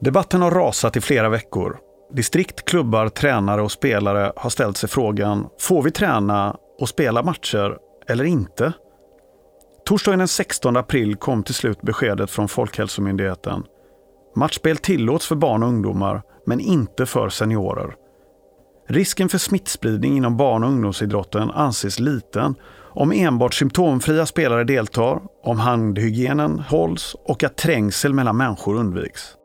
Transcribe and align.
Debatten 0.00 0.42
har 0.42 0.50
rasat 0.50 0.96
i 0.96 1.00
flera 1.00 1.28
veckor. 1.28 1.78
Distrikt, 2.12 2.64
klubbar, 2.64 3.08
tränare 3.08 3.62
och 3.62 3.72
spelare 3.72 4.32
har 4.36 4.50
ställt 4.50 4.76
sig 4.76 4.88
frågan, 4.88 5.46
får 5.60 5.82
vi 5.82 5.90
träna 5.90 6.56
och 6.78 6.88
spela 6.88 7.22
matcher 7.22 7.76
eller 8.08 8.24
inte? 8.24 8.72
Torsdagen 9.86 10.18
den 10.18 10.28
16 10.28 10.76
april 10.76 11.16
kom 11.16 11.42
till 11.42 11.54
slut 11.54 11.82
beskedet 11.82 12.30
från 12.30 12.48
Folkhälsomyndigheten. 12.48 13.62
Matchspel 14.36 14.76
tillåts 14.76 15.26
för 15.26 15.36
barn 15.36 15.62
och 15.62 15.68
ungdomar, 15.68 16.22
men 16.46 16.60
inte 16.60 17.06
för 17.06 17.28
seniorer. 17.28 17.94
Risken 18.88 19.28
för 19.28 19.38
smittspridning 19.38 20.16
inom 20.16 20.36
barn 20.36 20.64
och 20.64 20.70
ungdomsidrotten 20.70 21.50
anses 21.50 21.98
liten 21.98 22.54
om 22.92 23.12
enbart 23.12 23.54
symptomfria 23.54 24.26
spelare 24.26 24.64
deltar, 24.64 25.20
om 25.44 25.58
handhygienen 25.58 26.58
hålls 26.58 27.16
och 27.24 27.44
att 27.44 27.56
trängsel 27.56 28.14
mellan 28.14 28.36
människor 28.36 28.76
undviks. 28.76 29.36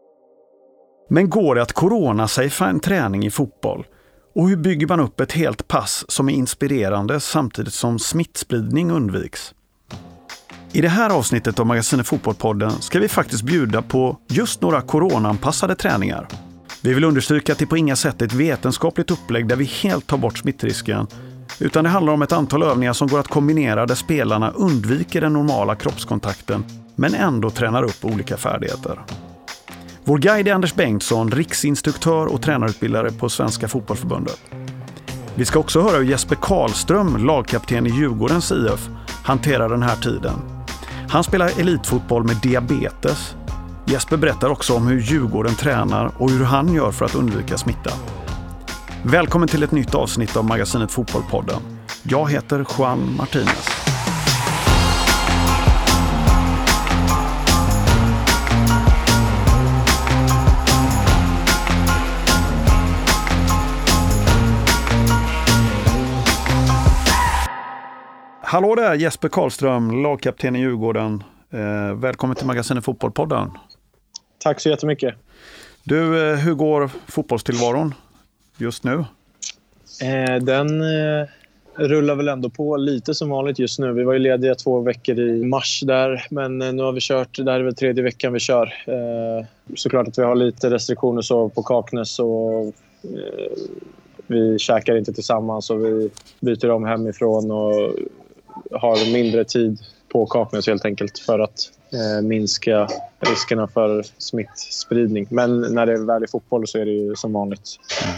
Men 1.09 1.29
går 1.29 1.55
det 1.55 1.61
att 1.61 1.73
corona-safea 1.73 2.67
en 2.67 2.79
träning 2.79 3.25
i 3.25 3.31
fotboll? 3.31 3.85
Och 4.35 4.49
hur 4.49 4.57
bygger 4.57 4.87
man 4.87 4.99
upp 4.99 5.19
ett 5.19 5.31
helt 5.31 5.67
pass 5.67 6.05
som 6.07 6.29
är 6.29 6.33
inspirerande 6.33 7.19
samtidigt 7.19 7.73
som 7.73 7.99
smittspridning 7.99 8.91
undviks? 8.91 9.53
I 10.71 10.81
det 10.81 10.89
här 10.89 11.09
avsnittet 11.09 11.59
av 11.59 11.65
Magasinet 11.65 12.07
Fotbollpodden 12.07 12.71
ska 12.71 12.99
vi 12.99 13.07
faktiskt 13.07 13.43
bjuda 13.43 13.81
på 13.81 14.17
just 14.27 14.61
några 14.61 14.81
coronaanpassade 14.81 15.75
träningar. 15.75 16.27
Vi 16.81 16.93
vill 16.93 17.03
understryka 17.03 17.51
att 17.51 17.59
det 17.59 17.65
på 17.65 17.77
inga 17.77 17.95
sätt 17.95 18.21
är 18.21 18.25
ett 18.25 18.33
vetenskapligt 18.33 19.11
upplägg 19.11 19.47
där 19.47 19.55
vi 19.55 19.65
helt 19.65 20.07
tar 20.07 20.17
bort 20.17 20.37
smittrisken, 20.37 21.07
utan 21.59 21.83
det 21.83 21.89
handlar 21.89 22.13
om 22.13 22.21
ett 22.21 22.31
antal 22.31 22.63
övningar 22.63 22.93
som 22.93 23.07
går 23.07 23.19
att 23.19 23.27
kombinera 23.27 23.85
där 23.85 23.95
spelarna 23.95 24.51
undviker 24.51 25.21
den 25.21 25.33
normala 25.33 25.75
kroppskontakten 25.75 26.65
men 26.95 27.13
ändå 27.13 27.49
tränar 27.49 27.83
upp 27.83 28.05
olika 28.05 28.37
färdigheter. 28.37 28.99
Vår 30.07 30.17
guide 30.17 30.47
är 30.47 30.53
Anders 30.53 30.75
Bengtsson, 30.75 31.31
riksinstruktör 31.31 32.25
och 32.25 32.41
tränarutbildare 32.41 33.11
på 33.11 33.29
Svenska 33.29 33.67
Fotbollförbundet. 33.67 34.39
Vi 35.35 35.45
ska 35.45 35.59
också 35.59 35.81
höra 35.81 35.97
hur 35.97 36.03
Jesper 36.03 36.37
Karlström, 36.41 37.25
lagkapten 37.25 37.87
i 37.87 37.89
Djurgårdens 37.89 38.51
IF, 38.51 38.89
hanterar 39.23 39.69
den 39.69 39.83
här 39.83 39.95
tiden. 39.95 40.33
Han 41.09 41.23
spelar 41.23 41.59
elitfotboll 41.59 42.23
med 42.23 42.35
diabetes. 42.35 43.35
Jesper 43.85 44.17
berättar 44.17 44.49
också 44.49 44.73
om 44.75 44.87
hur 44.87 45.01
Djurgården 45.01 45.55
tränar 45.55 46.11
och 46.17 46.29
hur 46.31 46.45
han 46.45 46.73
gör 46.73 46.91
för 46.91 47.05
att 47.05 47.15
undvika 47.15 47.57
smitta. 47.57 47.91
Välkommen 49.03 49.47
till 49.47 49.63
ett 49.63 49.71
nytt 49.71 49.95
avsnitt 49.95 50.37
av 50.37 50.45
magasinet 50.45 50.91
Fotbollpodden. 50.91 51.61
Jag 52.03 52.31
heter 52.31 52.65
Juan 52.77 53.15
Martinez. 53.17 53.74
Hallå 68.47 68.75
där 68.75 68.95
Jesper 68.95 69.27
Karlström, 69.29 70.03
lagkapten 70.03 70.55
i 70.55 70.59
Djurgården. 70.59 71.23
Eh, 71.51 71.95
välkommen 71.95 72.35
till 72.35 72.45
magasinet 72.47 72.85
Fotbollpodden. 72.85 73.51
Tack 74.37 74.59
så 74.59 74.69
jättemycket. 74.69 75.15
Du, 75.83 76.31
eh, 76.31 76.37
hur 76.37 76.53
går 76.53 76.89
fotbollstillvaron 77.07 77.93
just 78.57 78.83
nu? 78.83 79.05
Eh, 80.03 80.35
den 80.41 80.81
eh, 80.81 81.27
rullar 81.75 82.15
väl 82.15 82.27
ändå 82.27 82.49
på 82.49 82.77
lite 82.77 83.13
som 83.13 83.29
vanligt 83.29 83.59
just 83.59 83.79
nu. 83.79 83.93
Vi 83.93 84.03
var 84.03 84.13
ju 84.13 84.19
lediga 84.19 84.55
två 84.55 84.79
veckor 84.79 85.19
i 85.19 85.45
mars 85.45 85.81
där, 85.85 86.27
men 86.29 86.61
eh, 86.61 86.73
nu 86.73 86.83
har 86.83 86.91
vi 86.91 87.01
kört. 87.01 87.37
Det 87.37 87.51
här 87.51 87.59
är 87.59 87.63
väl 87.63 87.75
tredje 87.75 88.03
veckan 88.03 88.33
vi 88.33 88.39
kör. 88.39 88.73
Eh, 88.87 89.45
såklart 89.75 90.07
att 90.07 90.17
vi 90.17 90.23
har 90.23 90.35
lite 90.35 90.69
restriktioner 90.69 91.21
så 91.21 91.49
på 91.49 91.63
Kaknäs 91.63 92.19
och 92.19 92.73
vi 94.27 94.59
käkar 94.59 94.97
inte 94.97 95.13
tillsammans 95.13 95.69
och 95.69 95.85
vi 95.85 96.09
byter 96.39 96.71
om 96.71 96.83
hemifrån 96.83 97.51
och 97.51 97.91
har 98.71 99.13
mindre 99.13 99.43
tid 99.43 99.79
på 100.11 100.25
Kaknäs 100.25 100.67
helt 100.67 100.85
enkelt 100.85 101.19
för 101.19 101.39
att 101.39 101.59
eh, 101.93 102.25
minska 102.25 102.87
riskerna 103.19 103.67
för 103.67 104.05
smittspridning. 104.17 105.27
Men 105.29 105.61
när 105.61 105.85
det 105.85 105.93
är 105.93 106.05
väl 106.05 106.23
i 106.23 106.27
fotboll 106.27 106.67
så 106.67 106.77
är 106.77 106.85
det 106.85 106.91
ju 106.91 107.15
som 107.15 107.33
vanligt. 107.33 107.79
Mm. 108.03 108.15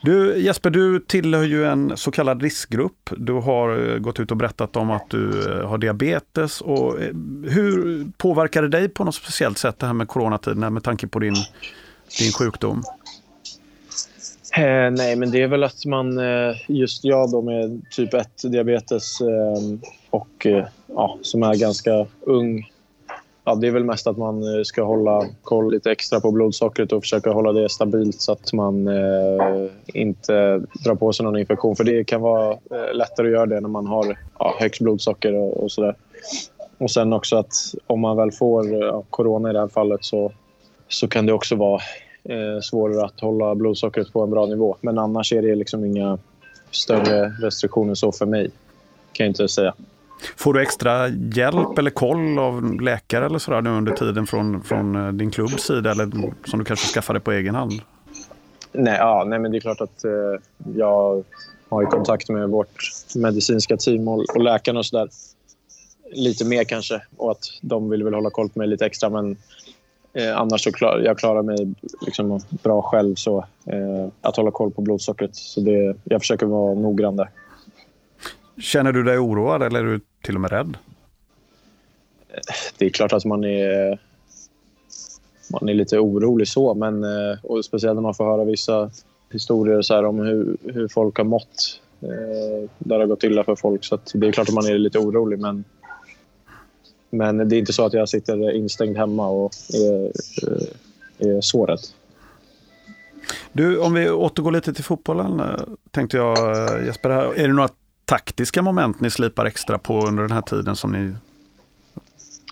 Du 0.00 0.38
Jesper, 0.38 0.70
du 0.70 1.00
tillhör 1.00 1.42
ju 1.42 1.66
en 1.66 1.96
så 1.96 2.10
kallad 2.10 2.42
riskgrupp. 2.42 3.10
Du 3.16 3.32
har 3.32 3.92
eh, 3.92 3.98
gått 3.98 4.20
ut 4.20 4.30
och 4.30 4.36
berättat 4.36 4.76
om 4.76 4.90
att 4.90 5.10
du 5.10 5.52
eh, 5.52 5.68
har 5.68 5.78
diabetes. 5.78 6.60
Och 6.60 7.00
eh, 7.00 7.14
hur 7.48 8.04
påverkar 8.16 8.62
det 8.62 8.68
dig 8.68 8.88
på 8.88 9.04
något 9.04 9.14
speciellt 9.14 9.58
sätt 9.58 9.78
det 9.78 9.86
här 9.86 9.92
med 9.92 10.08
coronatiden 10.08 10.74
med 10.74 10.84
tanke 10.84 11.06
på 11.06 11.18
din, 11.18 11.34
din 12.18 12.32
sjukdom? 12.32 12.82
Eh, 14.58 14.90
nej, 14.90 15.16
men 15.16 15.30
det 15.30 15.42
är 15.42 15.48
väl 15.48 15.64
att 15.64 15.84
man, 15.84 16.18
eh, 16.18 16.54
just 16.68 17.04
jag 17.04 17.30
då 17.30 17.42
med 17.42 17.82
typ 17.90 18.12
1-diabetes 18.14 19.20
eh, 19.20 19.78
och 20.10 20.46
eh, 20.46 20.64
ja, 20.86 21.18
som 21.22 21.42
är 21.42 21.54
ganska 21.54 22.06
ung. 22.20 22.70
Ja, 23.44 23.54
det 23.54 23.66
är 23.66 23.70
väl 23.70 23.84
mest 23.84 24.06
att 24.06 24.16
man 24.16 24.42
eh, 24.42 24.62
ska 24.62 24.82
hålla 24.82 25.26
koll 25.42 25.72
lite 25.72 25.90
extra 25.90 26.20
på 26.20 26.30
blodsockret 26.30 26.92
och 26.92 27.02
försöka 27.02 27.30
hålla 27.30 27.52
det 27.52 27.68
stabilt 27.68 28.20
så 28.20 28.32
att 28.32 28.52
man 28.52 28.88
eh, 28.88 29.66
inte 29.86 30.62
drar 30.84 30.94
på 30.94 31.12
sig 31.12 31.24
någon 31.24 31.38
infektion. 31.38 31.76
För 31.76 31.84
det 31.84 32.04
kan 32.04 32.20
vara 32.20 32.52
eh, 32.52 32.94
lättare 32.94 33.26
att 33.26 33.32
göra 33.32 33.46
det 33.46 33.60
när 33.60 33.68
man 33.68 33.86
har 33.86 34.18
ja, 34.38 34.56
högt 34.58 34.80
blodsocker 34.80 35.34
och, 35.34 35.56
och 35.56 35.72
sådär. 35.72 35.94
Och 36.78 36.90
sen 36.90 37.12
också 37.12 37.36
att 37.36 37.52
om 37.86 38.00
man 38.00 38.16
väl 38.16 38.32
får 38.32 38.74
eh, 38.74 38.78
ja, 38.78 39.02
corona 39.10 39.50
i 39.50 39.52
det 39.52 39.60
här 39.60 39.68
fallet 39.68 40.04
så, 40.04 40.32
så 40.88 41.08
kan 41.08 41.26
det 41.26 41.32
också 41.32 41.56
vara 41.56 41.80
eh, 42.28 42.60
svårare 42.62 43.04
att 43.04 43.20
hålla 43.20 43.54
blodsockret 43.54 44.12
på 44.12 44.22
en 44.22 44.30
bra 44.30 44.46
nivå. 44.46 44.76
Men 44.80 44.98
annars 44.98 45.32
är 45.32 45.42
det 45.42 45.54
liksom 45.54 45.84
inga 45.84 46.18
större 46.70 47.28
restriktioner 47.28 47.94
så 47.94 48.12
för 48.12 48.26
mig, 48.26 48.50
kan 49.12 49.24
jag 49.24 49.30
inte 49.30 49.48
säga. 49.48 49.74
Får 50.36 50.54
du 50.54 50.62
extra 50.62 51.08
hjälp 51.08 51.78
eller 51.78 51.90
koll 51.90 52.38
av 52.38 52.80
läkare 52.80 53.26
eller 53.26 53.38
sådär 53.38 53.62
nu 53.62 53.70
under 53.70 53.92
tiden 53.92 54.26
från, 54.26 54.62
från 54.62 55.06
eh, 55.06 55.12
din 55.12 55.30
klubbs 55.30 55.62
sida 55.62 55.90
eller 55.90 56.10
som 56.44 56.58
du 56.58 56.64
kanske 56.64 56.86
skaffade 56.86 57.20
på 57.20 57.32
egen 57.32 57.54
hand? 57.54 57.72
Nej, 58.72 58.96
ja, 58.98 59.24
nej 59.26 59.38
men 59.38 59.50
det 59.50 59.58
är 59.58 59.60
klart 59.60 59.80
att 59.80 60.04
eh, 60.04 60.40
jag 60.76 61.24
har 61.68 61.82
i 61.82 61.86
kontakt 61.86 62.28
med 62.28 62.48
vårt 62.48 62.82
medicinska 63.14 63.76
team 63.76 64.08
och, 64.08 64.24
och 64.34 64.42
läkarna 64.42 64.78
och 64.78 64.86
sådär. 64.86 65.08
Lite 66.12 66.44
mer 66.44 66.64
kanske 66.64 67.02
och 67.16 67.30
att 67.30 67.44
de 67.62 67.90
vill 67.90 68.04
väl 68.04 68.14
hålla 68.14 68.30
koll 68.30 68.48
på 68.48 68.58
mig 68.58 68.68
lite 68.68 68.86
extra 68.86 69.10
men 69.10 69.36
Eh, 70.16 70.36
annars 70.36 70.64
så 70.64 70.72
klar, 70.72 70.98
jag 70.98 71.18
klarar 71.18 71.42
mig 71.42 71.74
liksom 72.00 72.40
bra 72.62 72.82
själv. 72.82 73.14
Så, 73.14 73.38
eh, 73.66 74.08
att 74.20 74.36
hålla 74.36 74.50
koll 74.50 74.70
på 74.70 74.82
blodsockret. 74.82 75.36
Så 75.36 75.60
det, 75.60 75.96
jag 76.04 76.20
försöker 76.20 76.46
vara 76.46 76.74
noggrann 76.74 77.16
där. 77.16 77.30
Känner 78.58 78.92
du 78.92 79.02
dig 79.02 79.18
oroad 79.18 79.62
eller 79.62 79.80
är 79.80 79.84
du 79.84 80.00
till 80.22 80.34
och 80.34 80.40
med 80.40 80.50
rädd? 80.50 80.76
Det 82.78 82.86
är 82.86 82.90
klart 82.90 83.12
att 83.12 83.24
man 83.24 83.44
är, 83.44 83.98
man 85.52 85.68
är 85.68 85.74
lite 85.74 85.98
orolig 85.98 86.48
så. 86.48 86.74
Men, 86.74 87.04
eh, 87.04 87.38
och 87.42 87.64
speciellt 87.64 87.94
när 87.94 88.02
man 88.02 88.14
får 88.14 88.24
höra 88.24 88.44
vissa 88.44 88.90
historier 89.32 89.82
så 89.82 90.06
om 90.06 90.18
hur, 90.18 90.56
hur 90.62 90.88
folk 90.88 91.18
har 91.18 91.24
mått. 91.24 91.80
Eh, 92.00 92.70
där 92.78 92.98
det 92.98 93.02
har 93.02 93.06
gått 93.06 93.24
illa 93.24 93.44
för 93.44 93.56
folk. 93.56 93.84
Så 93.84 93.98
det 94.14 94.26
är 94.26 94.32
klart 94.32 94.48
att 94.48 94.54
man 94.54 94.66
är 94.66 94.78
lite 94.78 94.98
orolig. 94.98 95.38
Men 95.38 95.64
men 97.16 97.48
det 97.48 97.56
är 97.56 97.58
inte 97.58 97.72
så 97.72 97.84
att 97.84 97.92
jag 97.92 98.08
sitter 98.08 98.50
instängd 98.50 98.96
hemma 98.96 99.28
och 99.28 99.52
är, 99.74 100.04
eh, 101.22 101.28
är 101.36 101.40
så 101.40 101.66
rädd. 101.66 101.80
Du, 103.52 103.78
om 103.78 103.94
vi 103.94 104.10
återgår 104.10 104.52
lite 104.52 104.74
till 104.74 104.84
fotbollen 104.84 105.40
eh, 105.40 105.46
tänkte 105.90 106.16
jag 106.16 106.38
eh, 106.38 106.86
Jesper. 106.86 107.10
Är 107.10 107.48
det 107.48 107.54
några 107.54 107.68
taktiska 108.04 108.62
moment 108.62 109.00
ni 109.00 109.10
slipar 109.10 109.44
extra 109.44 109.78
på 109.78 110.00
under 110.00 110.22
den 110.22 110.32
här 110.32 110.42
tiden 110.42 110.76
som 110.76 110.92
ni, 110.92 111.14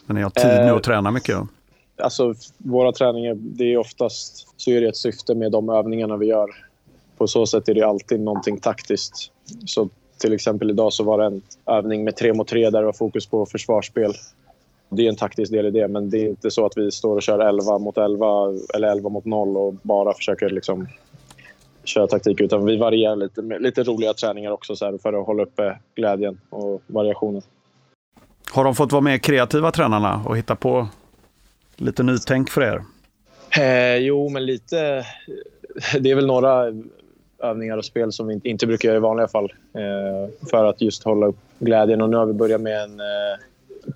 när 0.06 0.14
ni 0.14 0.22
har 0.22 0.30
tid 0.30 0.66
nu 0.66 0.70
att 0.70 0.82
träna 0.82 1.10
mycket? 1.10 1.38
Alltså, 2.02 2.34
våra 2.58 2.92
träningar, 2.92 3.34
det 3.34 3.72
är 3.72 3.76
oftast 3.76 4.46
så 4.56 4.70
är 4.70 4.80
det 4.80 4.88
ett 4.88 4.96
syfte 4.96 5.34
med 5.34 5.52
de 5.52 5.68
övningarna 5.68 6.16
vi 6.16 6.26
gör. 6.26 6.50
På 7.18 7.26
så 7.26 7.46
sätt 7.46 7.68
är 7.68 7.74
det 7.74 7.82
alltid 7.82 8.20
någonting 8.20 8.60
taktiskt. 8.60 9.30
Så 9.66 9.88
till 10.18 10.32
exempel 10.32 10.70
idag 10.70 10.92
så 10.92 11.04
var 11.04 11.18
det 11.18 11.24
en 11.24 11.42
övning 11.66 12.04
med 12.04 12.16
tre 12.16 12.32
mot 12.32 12.48
tre 12.48 12.70
där 12.70 12.80
det 12.80 12.86
var 12.86 12.92
fokus 12.92 13.26
på 13.26 13.46
försvarsspel. 13.46 14.14
Det 14.96 15.04
är 15.04 15.08
en 15.08 15.16
taktisk 15.16 15.52
del 15.52 15.66
i 15.66 15.70
det, 15.70 15.88
men 15.88 16.10
det 16.10 16.18
är 16.18 16.28
inte 16.28 16.50
så 16.50 16.66
att 16.66 16.76
vi 16.76 16.90
står 16.90 17.16
och 17.16 17.22
kör 17.22 17.38
11 17.38 17.78
mot 17.78 17.98
11 17.98 18.26
eller 18.74 18.88
11 18.88 19.08
mot 19.08 19.24
0 19.24 19.56
och 19.56 19.74
bara 19.74 20.14
försöker 20.14 20.50
liksom 20.50 20.88
köra 21.84 22.06
taktik. 22.06 22.40
Utan 22.40 22.64
vi 22.64 22.76
varierar 22.76 23.16
lite 23.16 23.42
med 23.42 23.62
lite 23.62 23.82
roliga 23.82 24.14
träningar 24.14 24.50
också 24.50 24.76
så 24.76 24.98
för 24.98 25.12
att 25.12 25.26
hålla 25.26 25.42
uppe 25.42 25.78
glädjen 25.94 26.40
och 26.50 26.82
variationen. 26.86 27.42
Har 28.52 28.64
de 28.64 28.74
fått 28.74 28.92
vara 28.92 29.02
mer 29.02 29.18
kreativa 29.18 29.70
tränarna 29.70 30.22
och 30.26 30.38
hitta 30.38 30.56
på 30.56 30.88
lite 31.76 32.02
nytänk 32.02 32.50
för 32.50 32.62
er? 32.62 32.82
Eh, 33.60 33.96
jo, 33.96 34.28
men 34.28 34.46
lite. 34.46 35.06
Det 36.00 36.10
är 36.10 36.14
väl 36.14 36.26
några 36.26 36.72
övningar 37.42 37.76
och 37.76 37.84
spel 37.84 38.12
som 38.12 38.26
vi 38.26 38.34
inte, 38.34 38.48
inte 38.48 38.66
brukar 38.66 38.88
göra 38.88 38.96
i 38.96 39.00
vanliga 39.00 39.28
fall. 39.28 39.52
Eh, 39.74 40.48
för 40.50 40.64
att 40.64 40.80
just 40.80 41.04
hålla 41.04 41.26
upp 41.26 41.38
glädjen. 41.58 42.02
Och 42.02 42.10
nu 42.10 42.16
har 42.16 42.26
vi 42.26 42.32
börjat 42.32 42.60
med 42.60 42.82
en 42.82 43.00
eh, 43.00 43.38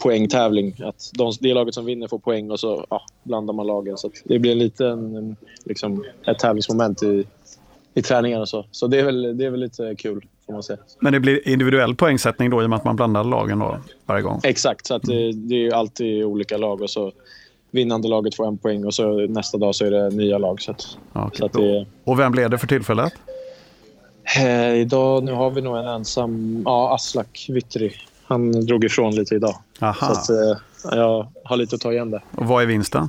poängtävling. 0.00 0.76
Att 0.84 1.10
de, 1.14 1.32
det 1.40 1.54
laget 1.54 1.74
som 1.74 1.84
vinner 1.84 2.08
får 2.08 2.18
poäng 2.18 2.50
och 2.50 2.60
så 2.60 2.86
ja, 2.90 3.02
blandar 3.22 3.54
man 3.54 3.66
lagen. 3.66 3.96
Så 3.96 4.10
det 4.24 4.38
blir 4.38 4.52
en 4.52 4.58
liten, 4.58 5.36
liksom, 5.64 6.04
ett 6.26 6.38
tävlingsmoment 6.38 7.02
i, 7.02 7.26
i 7.94 8.02
träningarna 8.02 8.42
och 8.42 8.48
så. 8.48 8.66
Så 8.70 8.86
det 8.86 9.00
är, 9.00 9.04
väl, 9.04 9.38
det 9.38 9.44
är 9.44 9.50
väl 9.50 9.60
lite 9.60 9.94
kul, 9.98 10.24
får 10.46 10.52
man 10.52 10.62
säga. 10.62 10.78
Men 11.00 11.12
det 11.12 11.20
blir 11.20 11.48
individuell 11.48 11.94
poängsättning 11.94 12.50
då 12.50 12.62
i 12.62 12.66
och 12.66 12.70
med 12.70 12.76
att 12.76 12.84
man 12.84 12.96
blandar 12.96 13.24
lagen 13.24 13.58
då, 13.58 13.78
varje 14.06 14.22
gång? 14.22 14.40
Exakt, 14.42 14.86
så 14.86 14.98
det, 14.98 15.32
det 15.32 15.66
är 15.66 15.74
alltid 15.74 16.24
olika 16.24 16.56
lag 16.56 16.82
och 16.82 16.90
så 16.90 17.12
vinnande 17.70 18.08
laget 18.08 18.34
får 18.34 18.46
en 18.46 18.58
poäng 18.58 18.84
och 18.84 18.94
så 18.94 19.26
nästa 19.26 19.58
dag 19.58 19.74
så 19.74 19.84
är 19.84 19.90
det 19.90 20.10
nya 20.10 20.38
lag. 20.38 20.62
Så 20.62 20.70
att, 20.70 20.98
okay. 21.14 21.38
så 21.38 21.46
att 21.46 21.52
det, 21.52 21.86
och 22.04 22.18
vem 22.18 22.32
blev 22.32 22.50
det 22.50 22.58
för 22.58 22.66
tillfället? 22.66 23.12
Eh, 24.36 24.74
idag 24.74 25.24
nu 25.24 25.32
har 25.32 25.50
vi 25.50 25.60
nog 25.60 25.76
en 25.76 25.86
ensam, 25.86 26.62
ja 26.64 26.94
Aslak 26.94 27.46
Vittry. 27.48 27.90
Han 28.28 28.66
drog 28.66 28.84
ifrån 28.84 29.14
lite 29.14 29.34
idag. 29.34 29.56
Aha. 29.80 29.94
Så 29.94 30.12
att, 30.12 30.30
eh, 30.30 30.96
jag 30.96 31.26
har 31.44 31.56
lite 31.56 31.74
att 31.74 31.80
ta 31.80 31.92
igen 31.92 32.10
det. 32.10 32.22
Och 32.30 32.46
vad 32.46 32.62
är 32.62 32.66
vinsten? 32.66 33.02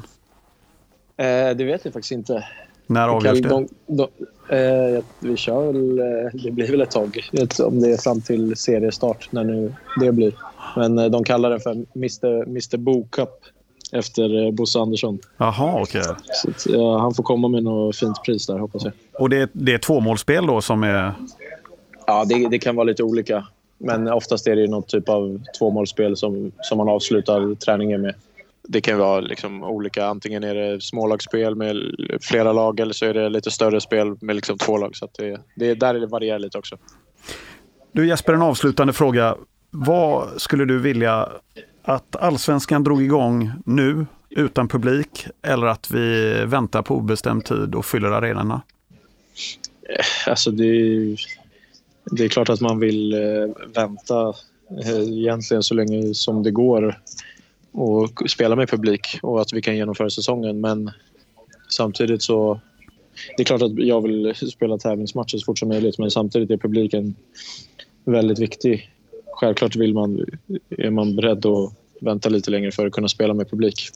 Eh, 1.17 1.55
det 1.55 1.63
vet 1.63 1.85
jag 1.85 1.93
faktiskt 1.93 2.11
inte. 2.11 2.45
När 2.87 3.07
avgörs 3.07 3.41
det? 3.41 3.49
De, 3.49 3.67
de, 3.87 4.07
eh, 4.55 5.03
vi 5.19 5.37
kör 5.37 5.65
väl, 5.65 5.95
det 6.43 6.51
blir 6.51 6.71
väl 6.71 6.81
ett 6.81 6.91
tag. 6.91 7.29
Om 7.59 7.81
det 7.81 7.91
är 7.91 7.97
fram 7.97 8.21
till 8.21 8.55
seriestart, 8.55 9.31
när 9.31 9.43
nu 9.43 9.73
det 9.99 10.11
blir. 10.11 10.33
Men 10.75 11.11
de 11.11 11.23
kallar 11.23 11.49
det 11.49 11.59
för 11.59 11.71
Mr, 11.71 12.43
Mr 12.43 12.77
Bo 12.77 13.07
Cup 13.07 13.29
efter 13.91 14.51
Bosse 14.51 14.79
Andersson. 14.79 15.19
Jaha, 15.37 15.81
okej. 15.81 16.01
Okay. 16.01 16.75
Ja, 16.75 16.99
han 16.99 17.13
får 17.13 17.23
komma 17.23 17.47
med 17.47 17.63
något 17.63 17.95
fint 17.95 18.23
pris 18.25 18.47
där, 18.47 18.59
hoppas 18.59 18.83
jag. 18.83 18.93
Och 19.13 19.29
det, 19.29 19.49
det 19.53 19.73
är 19.73 19.77
tvåmålsspel 19.77 20.47
då 20.47 20.61
som 20.61 20.83
är... 20.83 21.13
Ja, 22.07 22.25
det, 22.25 22.47
det 22.47 22.59
kan 22.59 22.75
vara 22.75 22.83
lite 22.83 23.03
olika. 23.03 23.47
Men 23.79 24.07
oftast 24.07 24.47
är 24.47 24.55
det 24.55 24.67
någon 24.67 24.83
typ 24.83 25.09
av 25.09 25.41
tvåmålsspel 25.59 26.17
som, 26.17 26.51
som 26.61 26.77
man 26.77 26.89
avslutar 26.89 27.55
träningen 27.55 28.01
med. 28.01 28.15
Det 28.67 28.81
kan 28.81 28.97
vara 28.97 29.19
liksom 29.19 29.63
olika. 29.63 30.05
Antingen 30.05 30.43
är 30.43 30.55
det 30.55 30.81
smålagsspel 30.81 31.55
med 31.55 31.77
flera 32.21 32.53
lag 32.53 32.79
eller 32.79 32.93
så 32.93 33.05
är 33.05 33.13
det 33.13 33.29
lite 33.29 33.51
större 33.51 33.81
spel 33.81 34.15
med 34.21 34.35
liksom 34.35 34.57
två 34.57 34.77
lag. 34.77 34.95
Så 34.95 35.07
det, 35.17 35.41
det, 35.55 35.73
där 35.73 35.93
det 35.93 36.07
varierar 36.07 36.39
lite 36.39 36.57
också. 36.57 36.77
Du 37.91 38.07
Jesper, 38.07 38.33
en 38.33 38.41
avslutande 38.41 38.93
fråga. 38.93 39.35
Vad 39.71 40.41
skulle 40.41 40.65
du 40.65 40.79
vilja 40.79 41.29
att 41.83 42.15
allsvenskan 42.15 42.83
drog 42.83 43.03
igång 43.03 43.51
nu 43.65 44.05
utan 44.29 44.67
publik 44.67 45.27
eller 45.41 45.67
att 45.67 45.91
vi 45.91 46.33
väntar 46.45 46.81
på 46.81 46.95
obestämd 46.95 47.45
tid 47.45 47.75
och 47.75 47.85
fyller 47.85 48.11
arenorna? 48.11 48.61
Alltså 50.27 50.51
det, 50.51 51.15
det 52.11 52.25
är 52.25 52.29
klart 52.29 52.49
att 52.49 52.61
man 52.61 52.79
vill 52.79 53.13
eh, 53.13 53.49
vänta 53.75 54.33
eh, 54.83 54.99
egentligen 54.99 55.63
så 55.63 55.73
länge 55.73 56.13
som 56.13 56.43
det 56.43 56.51
går 56.51 56.99
och 57.71 58.23
spela 58.29 58.55
med 58.55 58.69
publik 58.69 59.19
och 59.21 59.41
att 59.41 59.53
vi 59.53 59.61
kan 59.61 59.75
genomföra 59.75 60.09
säsongen. 60.09 60.61
Men 60.61 60.91
samtidigt 61.69 62.21
så... 62.21 62.59
Det 63.37 63.43
är 63.43 63.45
klart 63.45 63.61
att 63.61 63.77
jag 63.77 64.01
vill 64.01 64.35
spela 64.35 64.77
tävlingsmatcher 64.77 65.37
så 65.37 65.45
fort 65.45 65.59
som 65.59 65.69
möjligt 65.69 65.99
men 65.99 66.11
samtidigt 66.11 66.51
är 66.51 66.57
publiken 66.57 67.15
väldigt 68.05 68.39
viktig 68.39 68.89
självklart 69.39 69.75
vill 69.75 69.93
man, 69.93 70.25
är 70.69 70.89
man 70.89 71.15
beredd 71.15 71.45
att 71.45 71.73
vänta 72.01 72.29
lite 72.29 72.51
längre 72.51 72.71
för 72.71 72.85
att 72.85 72.93
kunna 72.93 73.07
spela 73.07 73.33
med 73.33 73.49
publik. 73.49 73.89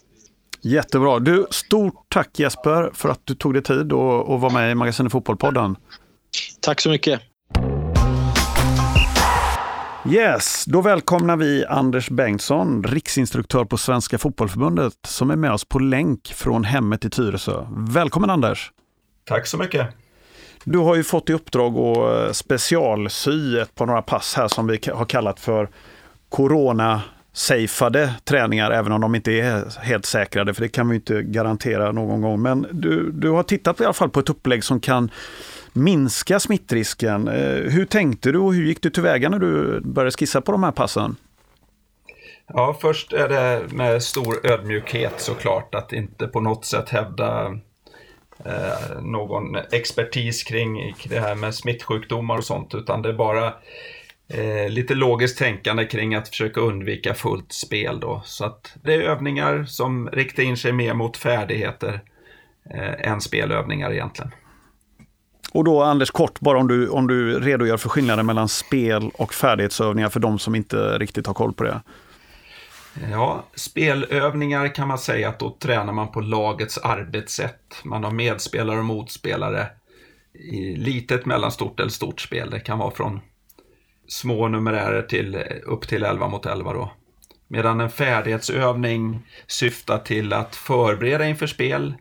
Jättebra. 0.61 1.19
Du, 1.19 1.45
stort 1.51 2.05
tack 2.09 2.39
Jesper 2.39 2.91
för 2.93 3.09
att 3.09 3.21
du 3.23 3.35
tog 3.35 3.53
dig 3.53 3.63
tid 3.63 3.91
och, 3.91 4.29
och 4.29 4.41
var 4.41 4.49
med 4.49 4.71
i 4.71 4.75
Magasinet 4.75 5.11
Fotbollpodden. 5.11 5.75
Tack 6.59 6.81
så 6.81 6.89
mycket. 6.89 7.21
Yes, 10.09 10.65
då 10.65 10.81
välkomnar 10.81 11.37
vi 11.37 11.65
Anders 11.65 12.09
Bengtsson, 12.09 12.83
riksinstruktör 12.83 13.65
på 13.65 13.77
Svenska 13.77 14.17
Fotbollförbundet, 14.17 14.93
som 15.07 15.31
är 15.31 15.35
med 15.35 15.51
oss 15.51 15.65
på 15.65 15.79
länk 15.79 16.33
från 16.35 16.63
hemmet 16.63 17.05
i 17.05 17.09
Tyresö. 17.09 17.65
Välkommen 17.77 18.29
Anders! 18.29 18.71
Tack 19.25 19.47
så 19.47 19.57
mycket! 19.57 19.87
Du 20.63 20.77
har 20.77 20.95
ju 20.95 21.03
fått 21.03 21.29
i 21.29 21.33
uppdrag 21.33 21.77
att 21.77 22.27
eh, 22.27 22.31
specialsy 22.31 23.57
ett 23.57 23.75
par 23.75 23.85
några 23.85 24.01
pass 24.01 24.35
här 24.37 24.47
som 24.47 24.67
vi 24.67 24.79
har 24.93 25.05
kallat 25.05 25.39
för 25.39 25.69
corona-safeade 26.29 28.13
träningar, 28.23 28.71
även 28.71 28.91
om 28.91 29.01
de 29.01 29.15
inte 29.15 29.31
är 29.31 29.79
helt 29.83 30.05
säkrade, 30.05 30.53
för 30.53 30.61
det 30.61 30.69
kan 30.69 30.89
vi 30.89 30.95
inte 30.95 31.21
garantera 31.21 31.91
någon 31.91 32.21
gång. 32.21 32.41
Men 32.41 32.67
du, 32.71 33.11
du 33.11 33.29
har 33.29 33.43
tittat 33.43 33.81
i 33.81 33.83
alla 33.83 33.93
fall 33.93 34.09
på 34.09 34.19
ett 34.19 34.29
upplägg 34.29 34.63
som 34.63 34.79
kan 34.79 35.11
minska 35.73 36.39
smittrisken. 36.39 37.27
Eh, 37.27 37.71
hur 37.71 37.85
tänkte 37.85 38.31
du 38.31 38.39
och 38.39 38.53
hur 38.53 38.65
gick 38.65 38.81
du 38.81 38.89
tillväga 38.89 39.29
när 39.29 39.39
du 39.39 39.81
började 39.81 40.11
skissa 40.11 40.41
på 40.41 40.51
de 40.51 40.63
här 40.63 40.71
passen? 40.71 41.15
Ja, 42.47 42.77
först 42.81 43.13
är 43.13 43.29
det 43.29 43.73
med 43.73 44.03
stor 44.03 44.47
ödmjukhet 44.47 45.13
såklart 45.17 45.75
att 45.75 45.93
inte 45.93 46.27
på 46.27 46.39
något 46.39 46.65
sätt 46.65 46.89
hävda 46.89 47.45
eh, 48.45 49.01
någon 49.01 49.55
expertis 49.71 50.43
kring 50.43 50.95
det 51.09 51.19
här 51.19 51.35
med 51.35 51.55
smittsjukdomar 51.55 52.37
och 52.37 52.43
sånt, 52.43 52.75
utan 52.75 53.01
det 53.01 53.09
är 53.09 53.13
bara 53.13 53.53
eh, 54.27 54.69
lite 54.69 54.95
logiskt 54.95 55.37
tänkande 55.37 55.85
kring 55.85 56.15
att 56.15 56.29
försöka 56.29 56.61
undvika 56.61 57.13
fullt 57.13 57.51
spel 57.51 57.99
då. 57.99 58.21
Så 58.25 58.45
att 58.45 58.75
det 58.83 58.93
är 58.93 59.01
övningar 59.01 59.63
som 59.63 60.09
riktar 60.09 60.43
in 60.43 60.57
sig 60.57 60.71
mer 60.71 60.93
mot 60.93 61.17
färdigheter 61.17 62.01
eh, 62.69 63.11
än 63.11 63.21
spelövningar 63.21 63.91
egentligen. 63.93 64.31
Och 65.53 65.63
då 65.63 65.83
Anders, 65.83 66.11
kort 66.11 66.39
bara 66.39 66.57
om 66.57 66.67
du, 66.67 66.89
om 66.89 67.07
du 67.07 67.39
redogör 67.39 67.77
för 67.77 67.89
skillnaden 67.89 68.25
mellan 68.25 68.49
spel 68.49 69.11
och 69.13 69.33
färdighetsövningar 69.33 70.09
för 70.09 70.19
de 70.19 70.39
som 70.39 70.55
inte 70.55 70.97
riktigt 70.97 71.27
har 71.27 71.33
koll 71.33 71.53
på 71.53 71.63
det. 71.63 71.81
Ja, 73.11 73.45
spelövningar 73.55 74.75
kan 74.75 74.87
man 74.87 74.97
säga 74.97 75.29
att 75.29 75.39
då 75.39 75.57
tränar 75.59 75.93
man 75.93 76.11
på 76.11 76.21
lagets 76.21 76.77
arbetssätt. 76.77 77.81
Man 77.83 78.03
har 78.03 78.11
medspelare 78.11 78.79
och 78.79 78.85
motspelare 78.85 79.67
i 80.51 80.75
litet, 80.75 81.25
mellanstort 81.25 81.79
eller 81.79 81.89
stort 81.89 82.21
spel. 82.21 82.49
Det 82.49 82.59
kan 82.59 82.79
vara 82.79 82.91
från 82.91 83.19
små 84.07 84.47
numerärer 84.47 85.01
till 85.01 85.43
upp 85.65 85.87
till 85.87 86.03
11 86.03 86.27
mot 86.27 86.45
11 86.45 86.73
då. 86.73 86.91
Medan 87.47 87.79
en 87.79 87.89
färdighetsövning 87.89 89.19
syftar 89.47 89.97
till 89.97 90.33
att 90.33 90.55
förbereda 90.55 91.27
inför 91.27 91.47
spel 91.47 91.93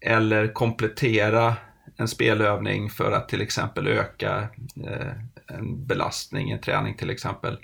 eller 0.00 0.52
komplettera 0.52 1.54
en 1.96 2.08
spelövning 2.08 2.90
för 2.90 3.12
att 3.12 3.28
till 3.28 3.40
exempel 3.40 3.86
öka 3.86 4.48
eh, 4.86 5.12
en 5.46 5.86
belastning 5.86 6.50
i 6.50 6.52
en 6.52 6.60
träning 6.60 6.96
till 6.96 7.10
exempel. 7.10 7.58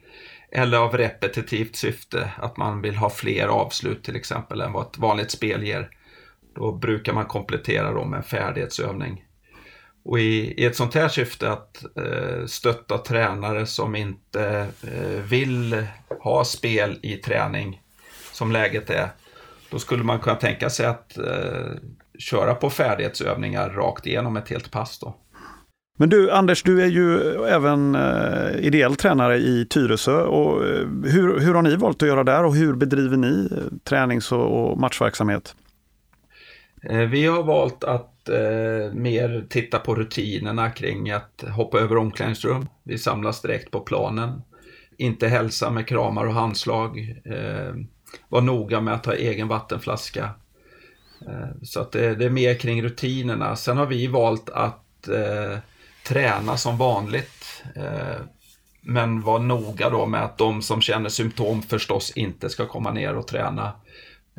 Eller 0.52 0.78
av 0.78 0.96
repetitivt 0.96 1.76
syfte, 1.76 2.30
att 2.36 2.56
man 2.56 2.82
vill 2.82 2.96
ha 2.96 3.10
fler 3.10 3.46
avslut 3.46 4.04
till 4.04 4.16
exempel 4.16 4.60
än 4.60 4.72
vad 4.72 4.86
ett 4.86 4.98
vanligt 4.98 5.30
spel 5.30 5.62
ger. 5.62 5.90
Då 6.54 6.72
brukar 6.72 7.12
man 7.12 7.24
komplettera 7.24 7.92
dem 7.92 8.10
med 8.10 8.16
en 8.16 8.22
färdighetsövning. 8.22 9.24
Och 10.04 10.20
i, 10.20 10.54
i 10.62 10.64
ett 10.64 10.76
sånt 10.76 10.94
här 10.94 11.08
syfte 11.08 11.52
att 11.52 11.84
eh, 11.96 12.46
stötta 12.46 12.98
tränare 12.98 13.66
som 13.66 13.96
inte 13.96 14.66
eh, 14.82 15.22
vill 15.22 15.86
ha 16.20 16.44
spel 16.44 16.98
i 17.02 17.16
träning, 17.16 17.82
som 18.32 18.52
läget 18.52 18.90
är, 18.90 19.08
då 19.70 19.78
skulle 19.78 20.04
man 20.04 20.20
kunna 20.20 20.36
tänka 20.36 20.70
sig 20.70 20.86
att 20.86 21.18
eh, 21.18 21.70
köra 22.20 22.54
på 22.54 22.70
färdighetsövningar 22.70 23.70
rakt 23.70 24.06
igenom 24.06 24.36
ett 24.36 24.48
helt 24.48 24.70
pass. 24.70 24.98
Då. 24.98 25.16
Men 25.98 26.08
du 26.08 26.30
Anders, 26.30 26.62
du 26.62 26.82
är 26.82 26.86
ju 26.86 27.34
även 27.44 27.94
eh, 27.94 28.66
ideell 28.66 28.96
tränare 28.96 29.36
i 29.36 29.66
Tyresö. 29.70 30.22
Och, 30.22 30.66
eh, 30.66 30.86
hur, 31.04 31.40
hur 31.40 31.54
har 31.54 31.62
ni 31.62 31.76
valt 31.76 32.02
att 32.02 32.08
göra 32.08 32.24
där 32.24 32.44
och 32.44 32.54
hur 32.54 32.74
bedriver 32.74 33.16
ni 33.16 33.48
eh, 33.52 33.78
tränings 33.84 34.32
och, 34.32 34.78
matchverksamhet? 34.78 35.54
Eh, 36.82 36.98
vi 36.98 37.26
har 37.26 37.42
valt 37.42 37.84
att 37.84 38.28
eh, 38.28 38.92
mer 38.92 39.46
titta 39.48 39.78
på 39.78 39.94
rutinerna 39.94 40.70
kring 40.70 41.10
att 41.10 41.44
hoppa 41.48 41.78
över 41.78 41.96
omklädningsrum. 41.96 42.68
Vi 42.84 42.98
samlas 42.98 43.42
direkt 43.42 43.70
på 43.70 43.80
planen. 43.80 44.42
Inte 44.98 45.28
hälsa 45.28 45.70
med 45.70 45.86
kramar 45.86 46.26
och 46.26 46.34
handslag. 46.34 46.98
Eh, 47.24 47.74
var 48.28 48.40
noga 48.40 48.80
med 48.80 48.94
att 48.94 49.06
ha 49.06 49.14
egen 49.14 49.48
vattenflaska. 49.48 50.30
Eh, 51.26 51.48
så 51.62 51.80
att 51.80 51.92
det, 51.92 52.14
det, 52.14 52.24
är 52.24 52.30
mer 52.30 52.54
kring 52.54 52.82
rutinerna. 52.82 53.56
Sen 53.56 53.76
har 53.76 53.86
vi 53.86 54.06
valt 54.06 54.50
att 54.50 55.08
eh, 55.08 55.58
träna 56.06 56.56
som 56.56 56.78
vanligt. 56.78 57.64
Eh, 57.76 58.20
men 58.80 59.20
var 59.20 59.38
noga 59.38 59.90
då 59.90 60.06
med 60.06 60.24
att 60.24 60.38
de 60.38 60.62
som 60.62 60.80
känner 60.80 61.08
symptom 61.08 61.62
förstås 61.62 62.10
inte 62.10 62.50
ska 62.50 62.66
komma 62.66 62.92
ner 62.92 63.16
och 63.16 63.26
träna. 63.26 63.72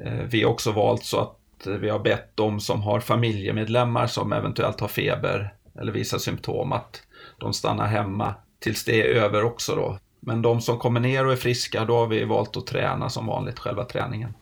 Eh, 0.01 0.23
vi 0.29 0.43
har 0.43 0.51
också 0.51 0.71
valt 0.71 1.03
så 1.05 1.19
att 1.19 1.67
vi 1.67 1.89
har 1.89 1.99
bett 1.99 2.31
de 2.35 2.59
som 2.59 2.81
har 2.81 2.99
familjemedlemmar 2.99 4.07
som 4.07 4.33
eventuellt 4.33 4.79
har 4.79 4.87
feber 4.87 5.53
eller 5.79 5.91
visar 5.91 6.17
symptom 6.17 6.71
att 6.71 7.03
de 7.37 7.53
stannar 7.53 7.87
hemma 7.87 8.35
tills 8.59 8.85
det 8.85 9.01
är 9.01 9.15
över 9.15 9.43
också 9.43 9.75
då. 9.75 9.99
Men 10.19 10.41
de 10.41 10.61
som 10.61 10.79
kommer 10.79 10.99
ner 10.99 11.25
och 11.25 11.31
är 11.31 11.35
friska, 11.35 11.85
då 11.85 11.97
har 11.97 12.07
vi 12.07 12.23
valt 12.23 12.57
att 12.57 12.67
träna 12.67 13.09
som 13.09 13.25
vanligt, 13.25 13.59
själva 13.59 13.85
träningen. 13.85 14.33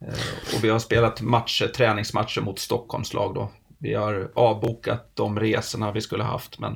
Eh, 0.00 0.56
och 0.56 0.64
vi 0.64 0.68
har 0.68 0.78
spelat 0.78 1.20
matcher, 1.20 1.66
träningsmatcher 1.66 2.40
mot 2.40 2.58
Stockholmslag 2.58 3.34
då. 3.34 3.50
Vi 3.78 3.94
har 3.94 4.30
avbokat 4.34 5.10
de 5.14 5.40
resorna 5.40 5.92
vi 5.92 6.00
skulle 6.00 6.24
haft 6.24 6.58
men 6.58 6.72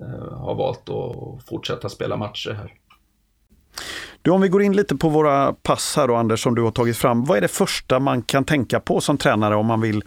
eh, 0.00 0.38
har 0.38 0.54
valt 0.54 0.88
att 0.88 1.48
fortsätta 1.48 1.88
spela 1.88 2.16
matcher 2.16 2.50
här. 2.50 2.74
Du, 4.22 4.30
om 4.30 4.40
vi 4.40 4.48
går 4.48 4.62
in 4.62 4.76
lite 4.76 4.96
på 4.96 5.08
våra 5.08 5.52
pass 5.52 5.96
här 5.96 6.08
då, 6.08 6.14
Anders, 6.14 6.42
som 6.42 6.54
du 6.54 6.62
har 6.62 6.70
tagit 6.70 6.96
fram. 6.96 7.24
Vad 7.24 7.36
är 7.36 7.40
det 7.40 7.48
första 7.48 7.98
man 7.98 8.22
kan 8.22 8.44
tänka 8.44 8.80
på 8.80 9.00
som 9.00 9.18
tränare 9.18 9.56
om 9.56 9.66
man 9.66 9.80
vill, 9.80 10.04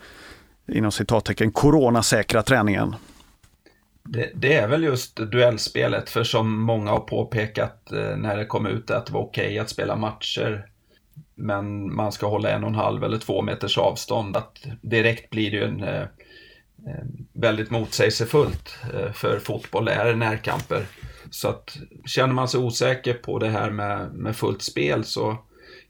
inom 0.71 0.91
citattecken, 0.91 1.51
coronasäkra 1.51 2.43
träningen? 2.43 2.95
Det, 4.03 4.31
det, 4.35 4.53
är 4.53 4.67
väl 4.67 4.83
just 4.83 5.15
duellspelet, 5.15 6.09
för 6.09 6.23
som 6.23 6.59
många 6.59 6.91
har 6.91 6.99
påpekat 6.99 7.91
eh, 7.91 8.17
när 8.17 8.37
det 8.37 8.45
kom 8.45 8.65
ut 8.65 8.91
att 8.91 9.05
det 9.05 9.13
var 9.13 9.21
okej 9.21 9.45
okay 9.45 9.59
att 9.59 9.69
spela 9.69 9.95
matcher, 9.95 10.65
men 11.35 11.95
man 11.95 12.11
ska 12.11 12.27
hålla 12.27 12.49
en 12.49 12.63
och 12.63 12.69
en 12.69 12.75
halv 12.75 13.03
eller 13.03 13.17
två 13.17 13.41
meters 13.41 13.77
avstånd. 13.77 14.37
Att 14.37 14.67
direkt 14.81 15.29
blir 15.29 15.51
det 15.51 15.57
ju 15.57 15.63
en 15.63 15.83
eh, 15.83 16.01
eh, 16.01 17.05
väldigt 17.33 17.71
motsägelsefullt, 17.71 18.77
eh, 18.93 19.11
för 19.11 19.39
fotboll 19.39 19.87
är 19.87 20.15
närkamper. 20.15 20.85
Så 21.29 21.47
att 21.47 21.77
känner 22.05 22.33
man 22.33 22.47
sig 22.47 22.59
osäker 22.59 23.13
på 23.13 23.39
det 23.39 23.49
här 23.49 23.71
med, 23.71 24.13
med 24.13 24.35
fullt 24.35 24.61
spel 24.61 25.03
så 25.03 25.37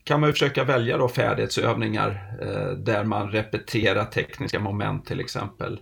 kan 0.03 0.19
man 0.19 0.29
ju 0.29 0.33
försöka 0.33 0.63
välja 0.63 0.97
då 0.97 1.07
färdighetsövningar 1.07 2.37
eh, 2.41 2.77
där 2.77 3.03
man 3.03 3.31
repeterar 3.31 4.05
tekniska 4.05 4.59
moment 4.59 5.05
till 5.05 5.19
exempel. 5.19 5.79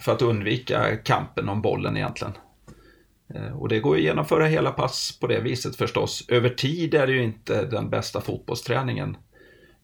För 0.00 0.12
att 0.12 0.22
undvika 0.22 0.96
kampen 0.96 1.48
om 1.48 1.62
bollen 1.62 1.96
egentligen. 1.96 2.32
Eh, 3.34 3.58
och 3.58 3.68
det 3.68 3.80
går 3.80 3.96
att 3.96 4.02
genomföra 4.02 4.46
hela 4.46 4.70
pass 4.70 5.18
på 5.20 5.26
det 5.26 5.40
viset 5.40 5.76
förstås. 5.76 6.24
Över 6.28 6.48
tid 6.48 6.94
är 6.94 7.06
det 7.06 7.12
ju 7.12 7.22
inte 7.22 7.64
den 7.64 7.90
bästa 7.90 8.20
fotbollsträningen. 8.20 9.16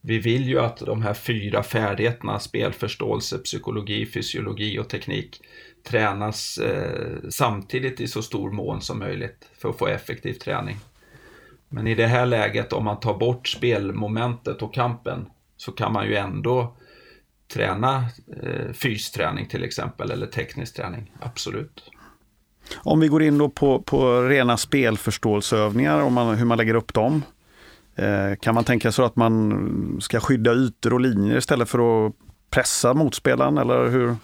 Vi 0.01 0.19
vill 0.19 0.49
ju 0.49 0.61
att 0.61 0.77
de 0.77 1.03
här 1.03 1.15
fyra 1.15 1.63
färdigheterna, 1.63 2.39
spelförståelse, 2.39 3.39
psykologi, 3.39 4.07
fysiologi 4.07 4.79
och 4.79 4.89
teknik, 4.89 5.41
tränas 5.85 6.59
eh, 6.59 7.17
samtidigt 7.31 8.01
i 8.01 8.09
så 8.09 8.23
stor 8.23 8.51
mån 8.51 8.81
som 8.81 8.99
möjligt 8.99 9.51
för 9.59 9.69
att 9.69 9.79
få 9.79 9.87
effektiv 9.87 10.33
träning. 10.33 10.77
Men 11.69 11.87
i 11.87 11.95
det 11.95 12.07
här 12.07 12.27
läget, 12.27 12.73
om 12.73 12.85
man 12.85 13.01
tar 13.01 13.19
bort 13.19 13.49
spelmomentet 13.49 14.63
och 14.63 14.75
kampen, 14.75 15.27
så 15.57 15.73
kan 15.73 15.93
man 15.93 16.07
ju 16.07 16.17
ändå 16.17 16.77
träna 17.53 18.05
eh, 18.43 18.73
fysträning 18.73 19.49
till 19.49 19.65
exempel, 19.65 20.11
eller 20.11 20.27
teknisk 20.27 20.77
träning, 20.77 21.13
absolut. 21.21 21.91
Om 22.77 23.01
vi 23.01 23.09
går 23.09 23.23
in 23.23 23.39
då 23.39 23.49
på, 23.49 23.83
på 23.83 24.23
rena 24.23 24.57
spelförståelseövningar, 24.57 26.01
om 26.01 26.13
man, 26.13 26.35
hur 26.35 26.45
man 26.45 26.59
lägger 26.59 26.75
upp 26.75 26.95
dem. 26.95 27.23
Eh, 27.97 28.37
kan 28.41 28.55
man 28.55 28.65
tänka 28.65 28.93
sig 28.93 29.05
att 29.05 29.17
man 29.17 29.99
ska 30.01 30.21
skydda 30.21 30.53
ytor 30.53 30.93
och 30.93 31.01
linjer 31.01 31.37
istället 31.37 31.69
för 31.69 32.07
att 32.07 32.13
pressa 32.51 32.95
motspelaren, 32.95 33.59
eller 33.59 33.89
hur? 33.89 34.17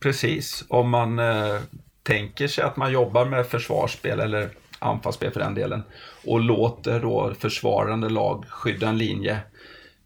Precis, 0.00 0.64
om 0.68 0.90
man 0.90 1.18
eh, 1.18 1.60
tänker 2.02 2.48
sig 2.48 2.64
att 2.64 2.76
man 2.76 2.92
jobbar 2.92 3.24
med 3.24 3.46
försvarsspel 3.46 4.20
eller 4.20 4.50
anfallsspel 4.78 5.32
för 5.32 5.40
den 5.40 5.54
delen 5.54 5.82
och 6.24 6.40
låter 6.40 7.00
då 7.00 7.34
försvarande 7.38 8.08
lag 8.08 8.44
skydda 8.48 8.88
en 8.88 8.98
linje 8.98 9.38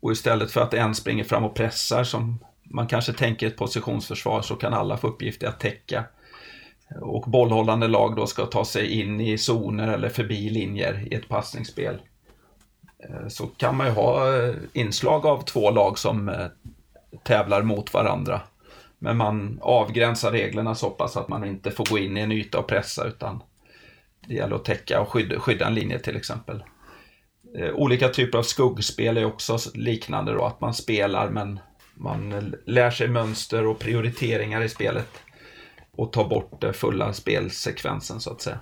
och 0.01 0.13
istället 0.13 0.51
för 0.51 0.61
att 0.61 0.75
en 0.75 0.95
springer 0.95 1.25
fram 1.25 1.45
och 1.45 1.55
pressar 1.55 2.05
som 2.05 2.39
man 2.65 2.87
kanske 2.87 3.13
tänker 3.13 3.47
ett 3.47 3.57
positionsförsvar 3.57 4.43
så 4.43 4.55
kan 4.55 4.75
alla 4.75 4.97
få 4.97 5.09
uppgift 5.09 5.43
i 5.43 5.47
att 5.47 5.61
täcka. 5.61 6.05
Och 6.97 7.23
bollhållande 7.23 7.89
lag 7.89 8.17
då 8.17 8.27
ska 8.27 8.47
ta 8.47 8.65
sig 8.65 9.01
in 9.01 9.21
i 9.21 9.39
zoner 9.39 9.89
eller 9.89 10.09
förbi 10.09 10.51
linjer 10.51 11.09
i 11.11 11.15
ett 11.15 11.29
passningsspel. 11.29 11.99
Eh, 13.09 13.29
så 13.29 13.47
kan 13.47 13.77
man 13.77 13.87
ju 13.87 13.93
ha 13.93 14.37
eh, 14.37 14.55
inslag 14.73 15.27
av 15.27 15.43
två 15.43 15.71
lag 15.71 15.99
som 15.99 16.29
eh, 16.29 16.47
tävlar 17.23 17.63
mot 17.63 17.95
varandra. 17.95 18.41
Men 18.99 19.17
man 19.17 19.59
avgränsar 19.63 20.33
reglerna 20.33 20.75
så 20.75 20.91
pass 20.91 21.17
att 21.17 21.29
man 21.29 21.45
inte 21.45 21.71
får 21.71 21.85
gå 21.85 21.99
in 21.99 22.17
i 22.17 22.21
en 22.21 22.33
yta 22.33 22.59
och 22.59 22.67
pressa 22.67 23.07
utan 23.07 23.43
det 24.27 24.35
gäller 24.35 24.57
att 24.57 24.65
täcka 24.65 25.01
och 25.01 25.09
skydda, 25.09 25.41
skydda 25.41 25.67
en 25.67 25.75
linje 25.75 25.99
till 25.99 26.17
exempel. 26.17 26.65
Olika 27.75 28.09
typer 28.09 28.39
av 28.39 28.43
skuggspel 28.43 29.17
är 29.17 29.25
också 29.25 29.59
liknande 29.75 30.33
då, 30.33 30.45
att 30.45 30.61
man 30.61 30.75
spelar 30.75 31.29
men 31.29 31.61
man 31.95 32.55
lär 32.67 32.91
sig 32.91 33.09
mönster 33.09 33.67
och 33.67 33.79
prioriteringar 33.79 34.63
i 34.63 34.69
spelet 34.69 35.09
och 36.01 36.13
tar 36.13 36.29
bort 36.29 36.61
den 36.61 36.75
fulla 36.75 37.13
spelsekvensen 37.13 38.21
så 38.21 38.33
att 38.33 38.41
säga. 38.41 38.59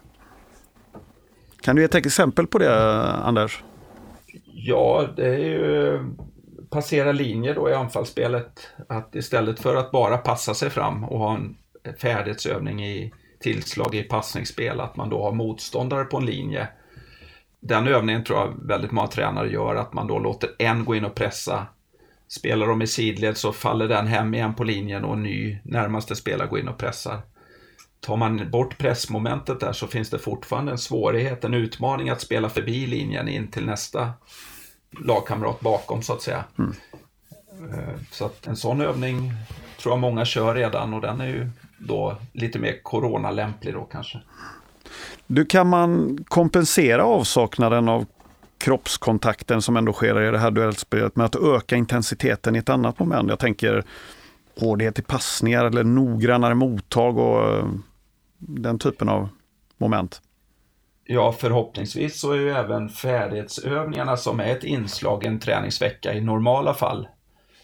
Kan 1.61 1.77
du 1.77 1.83
ge 1.83 1.87
ett 1.87 1.95
exempel 1.95 2.47
på 2.47 2.59
det, 2.59 3.03
Anders? 3.13 3.63
Ja, 4.45 5.09
det 5.17 5.27
är 5.27 5.39
ju 5.39 6.01
passera 6.71 7.13
linjer 7.13 7.55
då 7.55 7.71
i 7.71 7.75
anfallsspelet. 7.75 8.69
Att 8.89 9.15
istället 9.15 9.61
för 9.61 9.77
att 9.77 9.91
bara 9.91 10.19
passa 10.19 10.55
sig 10.55 10.71
fram 10.71 11.05
och 11.05 11.19
ha 11.19 11.35
en 11.35 11.57
färdighetsövning 12.01 12.85
i 12.85 13.13
tillslag 13.41 13.95
i 13.95 14.03
passningsspel, 14.03 14.81
att 14.81 14.97
man 14.97 15.11
då 15.11 15.23
har 15.23 15.33
motståndare 15.33 16.05
på 16.05 16.17
en 16.17 16.27
linje. 16.27 16.69
Den 17.61 17.89
övningen 17.89 18.25
tror 18.25 18.39
jag 18.39 18.69
väldigt 18.69 18.93
många 18.93 19.09
tränare 19.09 19.53
gör, 19.53 19.75
att 19.75 19.93
man 19.93 20.07
då 20.07 20.19
låter 20.19 20.51
en 20.59 20.85
gå 20.85 20.95
in 20.95 21.05
och 21.05 21.15
pressa. 21.15 21.67
Spelar 22.29 22.67
de 22.67 22.83
i 22.83 22.87
sidled 22.87 23.37
så 23.37 23.53
faller 23.53 23.89
den 23.89 24.07
hem 24.07 24.35
igen 24.35 24.55
på 24.55 24.65
linjen 24.65 25.05
och 25.05 25.19
ny 25.19 25.59
närmaste 25.63 26.17
spelare 26.17 26.49
går 26.49 26.59
in 26.59 26.69
och 26.69 26.79
pressar. 26.79 27.21
Tar 28.01 28.17
man 28.17 28.51
bort 28.51 28.79
pressmomentet 28.79 29.61
där 29.61 29.73
så 29.73 29.87
finns 29.87 30.11
det 30.11 30.19
fortfarande 30.19 30.73
en 30.73 30.79
svårighet, 30.79 31.45
en 31.45 31.55
utmaning 31.55 32.09
att 32.09 32.21
spela 32.21 32.49
förbi 32.49 32.87
linjen 32.87 33.29
in 33.29 33.49
till 33.49 33.67
nästa 33.67 34.13
lagkamrat 35.05 35.61
bakom 35.61 36.03
så 36.03 36.13
att 36.13 36.23
säga. 36.23 36.45
Mm. 36.59 36.75
Eh, 37.73 37.95
så 38.11 38.25
att 38.25 38.47
en 38.47 38.57
sån 38.57 38.81
övning 38.81 39.33
tror 39.81 39.93
jag 39.93 40.01
många 40.01 40.25
kör 40.25 40.55
redan 40.55 40.95
och 40.95 41.01
den 41.01 41.21
är 41.21 41.27
ju 41.27 41.51
då 41.79 42.17
lite 42.33 42.59
mer 42.59 42.83
coronalämplig 42.83 43.75
då 43.75 43.85
kanske. 43.85 44.21
Du, 45.27 45.45
kan 45.45 45.67
man 45.67 46.19
kompensera 46.29 47.05
avsaknaden 47.05 47.89
av 47.89 48.07
kroppskontakten 48.59 49.63
som 49.63 49.77
ändå 49.77 49.93
sker 49.93 50.23
i 50.23 50.31
det 50.31 50.39
här 50.39 50.51
duellspelet 50.51 51.17
med 51.17 51.27
att 51.27 51.37
öka 51.37 51.77
intensiteten 51.77 52.57
i 52.57 52.59
ett 52.59 52.69
annat 52.69 52.99
moment? 52.99 53.29
Jag 53.29 53.39
tänker 53.39 53.85
hårdhet 54.61 54.99
i 54.99 55.03
passningar 55.03 55.65
eller 55.65 55.85
noggrannare 55.85 56.55
mottag 56.55 57.19
och 57.19 57.57
eh, 57.57 57.67
den 58.39 58.79
typen 58.79 59.09
av 59.09 59.29
moment. 59.77 60.23
Ja, 61.05 61.33
förhoppningsvis 61.33 62.21
så 62.21 62.33
är 62.33 62.37
ju 62.37 62.51
även 62.51 62.89
färdighetsövningarna 62.89 64.17
som 64.17 64.41
är 64.41 64.57
ett 64.57 64.65
inslag 64.65 65.25
i 65.25 65.27
en 65.27 65.41
träningsvecka 65.41 66.15
i 66.15 66.21
normala 66.21 66.75
fall 66.75 67.09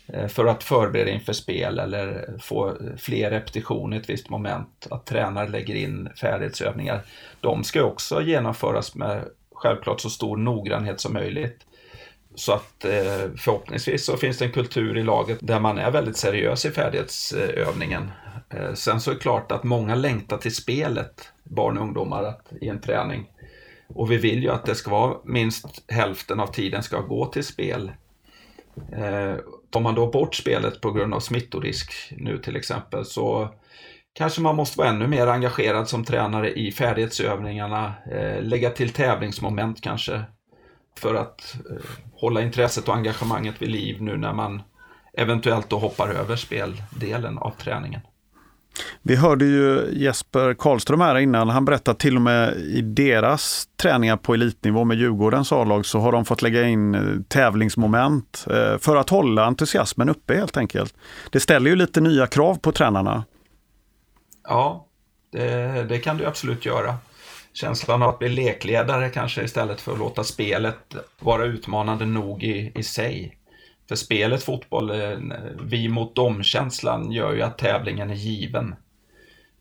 eh, 0.07 0.27
för 0.27 0.47
att 0.47 0.63
förbereda 0.63 1.11
inför 1.11 1.33
spel 1.33 1.79
eller 1.79 2.35
få 2.41 2.69
eh, 2.69 2.75
fler 2.99 3.31
repetitioner 3.31 3.97
i 3.97 4.01
ett 4.01 4.11
visst 4.11 4.31
moment, 4.31 4.87
att 4.91 5.07
tränare 5.07 5.49
lägger 5.49 5.75
in 5.75 6.09
färdighetsövningar. 6.21 7.03
De 7.41 7.65
ska 7.65 7.83
också 7.83 8.23
genomföras 8.23 8.95
med 8.95 9.25
självklart 9.65 10.01
så 10.01 10.11
stor 10.11 10.37
noggrannhet 10.37 11.01
som 11.01 11.13
möjligt. 11.13 11.67
Så 12.35 12.53
att 12.53 12.85
eh, 12.85 13.31
förhoppningsvis 13.37 14.05
så 14.05 14.17
finns 14.17 14.39
det 14.39 14.45
en 14.45 14.53
kultur 14.53 14.99
i 14.99 15.03
laget 15.03 15.39
där 15.41 15.61
man 15.61 15.79
är 15.79 15.91
väldigt 15.91 16.17
seriös 16.17 16.65
i 16.65 16.71
färdighetsövningen. 16.71 18.11
Eh, 18.51 18.75
sen 18.75 19.01
så 19.01 19.11
är 19.11 19.15
det 19.15 19.21
klart 19.21 19.53
att 19.53 19.65
många 19.65 19.95
längtar 19.95 20.37
till 20.37 20.55
spelet, 20.55 21.33
barn 21.43 21.79
och 21.79 21.85
ungdomar, 21.85 22.35
i 22.61 22.69
en 22.69 22.81
träning. 22.81 23.31
Och 23.89 24.11
vi 24.11 24.17
vill 24.17 24.43
ju 24.43 24.51
att 24.51 24.67
det 24.67 24.75
ska 24.75 24.91
vara 24.91 25.17
minst 25.25 25.67
hälften 25.89 26.41
av 26.41 26.47
tiden 26.47 26.83
ska 26.83 27.01
gå 27.01 27.27
till 27.27 27.45
spel. 27.45 27.93
Eh, 28.93 29.35
tar 29.71 29.81
man 29.81 29.95
då 29.95 30.07
bort 30.11 30.35
spelet 30.35 30.81
på 30.81 30.91
grund 30.91 31.15
av 31.15 31.21
smittorisk 31.21 31.93
nu 32.17 32.39
till 32.39 32.57
exempel 32.57 33.05
så 33.05 33.55
kanske 34.15 34.41
man 34.41 34.57
måste 34.57 34.79
vara 34.79 34.89
ännu 34.89 35.07
mer 35.07 35.27
engagerad 35.27 35.89
som 35.89 36.05
tränare 36.05 36.53
i 36.53 36.73
färdighetsövningarna, 36.73 37.95
eh, 38.13 38.43
lägga 38.43 38.71
till 38.71 38.91
tävlingsmoment 38.91 39.81
kanske 39.81 40.23
för 40.99 41.15
att 41.15 41.57
eh, 41.71 41.77
hålla 42.13 42.43
intresset 42.43 42.89
och 42.89 42.95
engagemanget 42.95 43.63
vid 43.63 43.71
liv 43.71 44.03
nu 44.03 44.17
när 44.17 44.33
man 44.33 44.63
eventuellt 45.17 45.71
då 45.71 45.79
hoppar 45.79 46.09
över 46.09 46.37
speldelen 46.37 47.39
av 47.39 47.51
träningen. 47.51 48.01
Vi 49.03 49.17
hörde 49.17 49.45
ju 49.45 49.89
Jesper 49.93 50.55
Karlström 50.55 51.01
här 51.01 51.19
innan. 51.19 51.49
Han 51.49 51.65
berättade 51.65 51.99
till 51.99 52.17
och 52.17 52.23
med 52.23 52.57
i 52.57 52.81
deras 52.83 53.69
träningar 53.77 54.17
på 54.17 54.35
elitnivå 54.35 54.85
med 54.85 54.97
Djurgårdens 54.97 55.53
A-lag 55.53 55.87
så 55.87 55.99
har 55.99 56.13
de 56.13 56.25
fått 56.25 56.43
lägga 56.43 56.69
in 56.69 56.95
eh, 56.95 57.01
tävlingsmoment 57.29 58.47
eh, 58.51 58.79
för 58.79 58.97
att 58.97 59.11
hålla 59.11 59.45
entusiasmen 59.45 60.09
uppe 60.09 60.35
helt 60.35 60.57
enkelt. 60.57 60.95
Det 61.31 61.41
ställer 61.41 61.71
ju 61.71 61.77
lite 61.77 62.01
nya 62.01 62.27
krav 62.27 62.55
på 62.55 62.73
tränarna. 62.73 63.25
Ja, 64.45 64.87
det, 65.31 65.85
det 65.89 65.99
kan 65.99 66.17
du 66.17 66.27
absolut 66.27 66.67
göra. 66.67 66.97
Känslan 67.53 68.03
av 68.03 68.09
att 68.09 68.19
bli 68.19 68.29
lekledare 68.29 69.11
kanske 69.11 69.43
istället 69.43 69.81
för 69.81 69.93
att 69.93 69.99
låta 69.99 70.25
spelet 70.25 70.95
vara 71.19 71.45
utmanande 71.45 72.07
nog 72.07 72.43
i, 72.43 72.73
i 72.75 72.83
sig. 72.83 73.39
För 73.89 73.97
spelet 73.97 74.43
fotboll, 74.43 74.91
eh, 74.91 75.19
vi 75.61 75.89
mot 75.89 76.15
dem-känslan 76.17 77.13
gör 77.13 77.33
ju 77.33 77.43
att 77.43 77.59
tävlingen 77.59 78.11
är 78.11 78.15
given. 78.15 78.75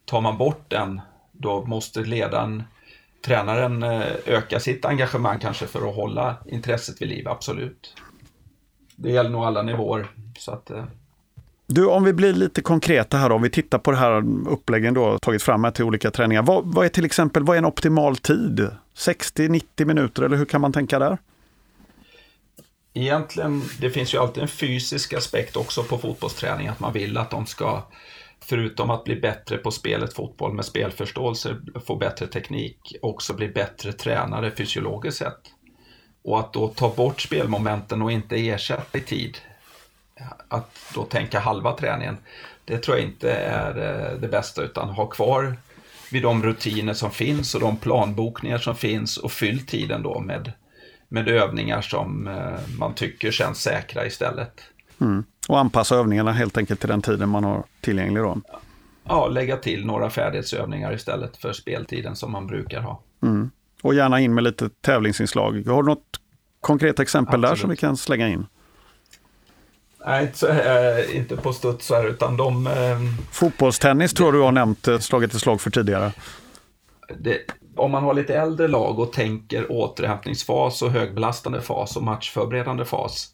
Tar 0.05 0.21
man 0.21 0.37
bort 0.37 0.65
den, 0.67 1.01
då 1.31 1.65
måste 1.65 1.99
ledaren, 1.99 2.63
tränaren 3.25 3.83
eh, 3.83 4.07
öka 4.25 4.59
sitt 4.59 4.85
engagemang 4.85 5.39
kanske 5.39 5.67
för 5.67 5.89
att 5.89 5.95
hålla 5.95 6.37
intresset 6.45 7.01
vid 7.01 7.09
liv, 7.09 7.27
absolut. 7.27 7.95
Det 8.95 9.11
gäller 9.11 9.29
nog 9.29 9.43
alla 9.43 9.61
nivåer. 9.61 10.07
Så 10.37 10.51
att, 10.51 10.69
eh, 10.69 10.85
du, 11.67 11.85
om 11.85 12.03
vi 12.03 12.13
blir 12.13 12.33
lite 12.33 12.61
konkreta 12.61 13.17
här 13.17 13.29
då, 13.29 13.35
om 13.35 13.41
vi 13.41 13.49
tittar 13.49 13.77
på 13.77 13.91
det 13.91 13.97
här 13.97 14.23
uppläggen 14.49 14.93
du 14.93 14.99
har 14.99 15.17
tagit 15.17 15.43
fram 15.43 15.63
här 15.63 15.71
till 15.71 15.83
olika 15.83 16.11
träningar. 16.11 16.43
Vad, 16.43 16.73
vad 16.73 16.85
är 16.85 16.89
till 16.89 17.05
exempel 17.05 17.43
vad 17.43 17.55
är 17.55 17.57
en 17.57 17.65
optimal 17.65 18.17
tid? 18.17 18.67
60-90 18.95 19.85
minuter 19.85 20.23
eller 20.23 20.37
hur 20.37 20.45
kan 20.45 20.61
man 20.61 20.73
tänka 20.73 20.99
där? 20.99 21.17
Egentligen, 22.93 23.61
det 23.79 23.89
finns 23.89 24.13
ju 24.13 24.17
alltid 24.17 24.43
en 24.43 24.49
fysisk 24.49 25.13
aspekt 25.13 25.55
också 25.55 25.83
på 25.83 25.97
fotbollsträning, 25.97 26.67
att 26.67 26.79
man 26.79 26.93
vill 26.93 27.17
att 27.17 27.31
de 27.31 27.45
ska, 27.45 27.83
förutom 28.39 28.89
att 28.89 29.03
bli 29.03 29.15
bättre 29.15 29.57
på 29.57 29.71
spelet 29.71 30.13
fotboll 30.13 30.53
med 30.53 30.65
spelförståelse, 30.65 31.55
få 31.85 31.95
bättre 31.95 32.27
teknik, 32.27 32.95
också 33.01 33.33
bli 33.33 33.47
bättre 33.47 33.93
tränare 33.93 34.51
fysiologiskt 34.51 35.19
sett. 35.19 35.39
Och 36.23 36.39
att 36.39 36.53
då 36.53 36.67
ta 36.67 36.93
bort 36.95 37.21
spelmomenten 37.21 38.01
och 38.01 38.11
inte 38.11 38.35
ersätta 38.35 38.97
i 38.97 39.01
tid, 39.01 39.37
att 40.47 40.75
då 40.95 41.03
tänka 41.03 41.39
halva 41.39 41.77
träningen, 41.77 42.17
det 42.65 42.77
tror 42.77 42.97
jag 42.97 43.05
inte 43.05 43.31
är 43.33 43.69
eh, 43.77 44.19
det 44.19 44.27
bästa, 44.27 44.63
utan 44.63 44.89
ha 44.89 45.05
kvar 45.05 45.55
vid 46.11 46.23
de 46.23 46.43
rutiner 46.43 46.93
som 46.93 47.11
finns 47.11 47.55
och 47.55 47.61
de 47.61 47.77
planbokningar 47.77 48.57
som 48.57 48.75
finns 48.75 49.17
och 49.17 49.31
fyll 49.31 49.65
tiden 49.65 50.03
då 50.03 50.19
med, 50.19 50.51
med 51.07 51.27
övningar 51.27 51.81
som 51.81 52.27
eh, 52.27 52.77
man 52.79 52.93
tycker 52.93 53.31
känns 53.31 53.61
säkra 53.61 54.05
istället. 54.05 54.61
Mm. 55.01 55.23
Och 55.47 55.59
anpassa 55.59 55.95
övningarna 55.95 56.31
helt 56.31 56.57
enkelt 56.57 56.79
till 56.79 56.89
den 56.89 57.01
tiden 57.01 57.29
man 57.29 57.43
har 57.43 57.63
tillgänglig 57.81 58.23
då? 58.23 58.41
Ja, 59.03 59.27
lägga 59.27 59.57
till 59.57 59.85
några 59.85 60.09
färdighetsövningar 60.09 60.93
istället 60.93 61.37
för 61.37 61.53
speltiden 61.53 62.15
som 62.15 62.31
man 62.31 62.47
brukar 62.47 62.81
ha. 62.81 63.01
Mm. 63.23 63.51
Och 63.81 63.93
gärna 63.93 64.19
in 64.19 64.33
med 64.33 64.43
lite 64.43 64.69
tävlingsinslag. 64.69 65.67
Har 65.67 65.83
du 65.83 65.89
något 65.89 66.19
konkret 66.61 66.99
exempel 66.99 67.35
Absolut. 67.35 67.49
där 67.49 67.61
som 67.61 67.69
vi 67.69 67.77
kan 67.77 67.97
slänga 67.97 68.29
in? 68.29 68.45
Nej, 70.05 70.31
så, 70.33 70.47
äh, 70.47 71.17
inte 71.17 71.37
på 71.37 71.53
studs 71.53 71.89
här, 71.89 72.07
utan 72.07 72.37
de... 72.37 72.67
Äh, 72.67 72.73
Fotbollstennis 73.31 74.13
tror 74.13 74.31
du 74.31 74.41
har 74.41 74.51
nämnt, 74.51 74.87
äh, 74.87 74.99
slagit 74.99 75.33
ett 75.33 75.41
slag 75.41 75.61
för 75.61 75.71
tidigare. 75.71 76.11
Det, 77.17 77.37
om 77.75 77.91
man 77.91 78.03
har 78.03 78.13
lite 78.13 78.35
äldre 78.35 78.67
lag 78.67 78.99
och 78.99 79.13
tänker 79.13 79.71
återhämtningsfas 79.71 80.81
och 80.81 80.91
högbelastande 80.91 81.61
fas 81.61 81.97
och 81.97 82.03
matchförberedande 82.03 82.85
fas. 82.85 83.29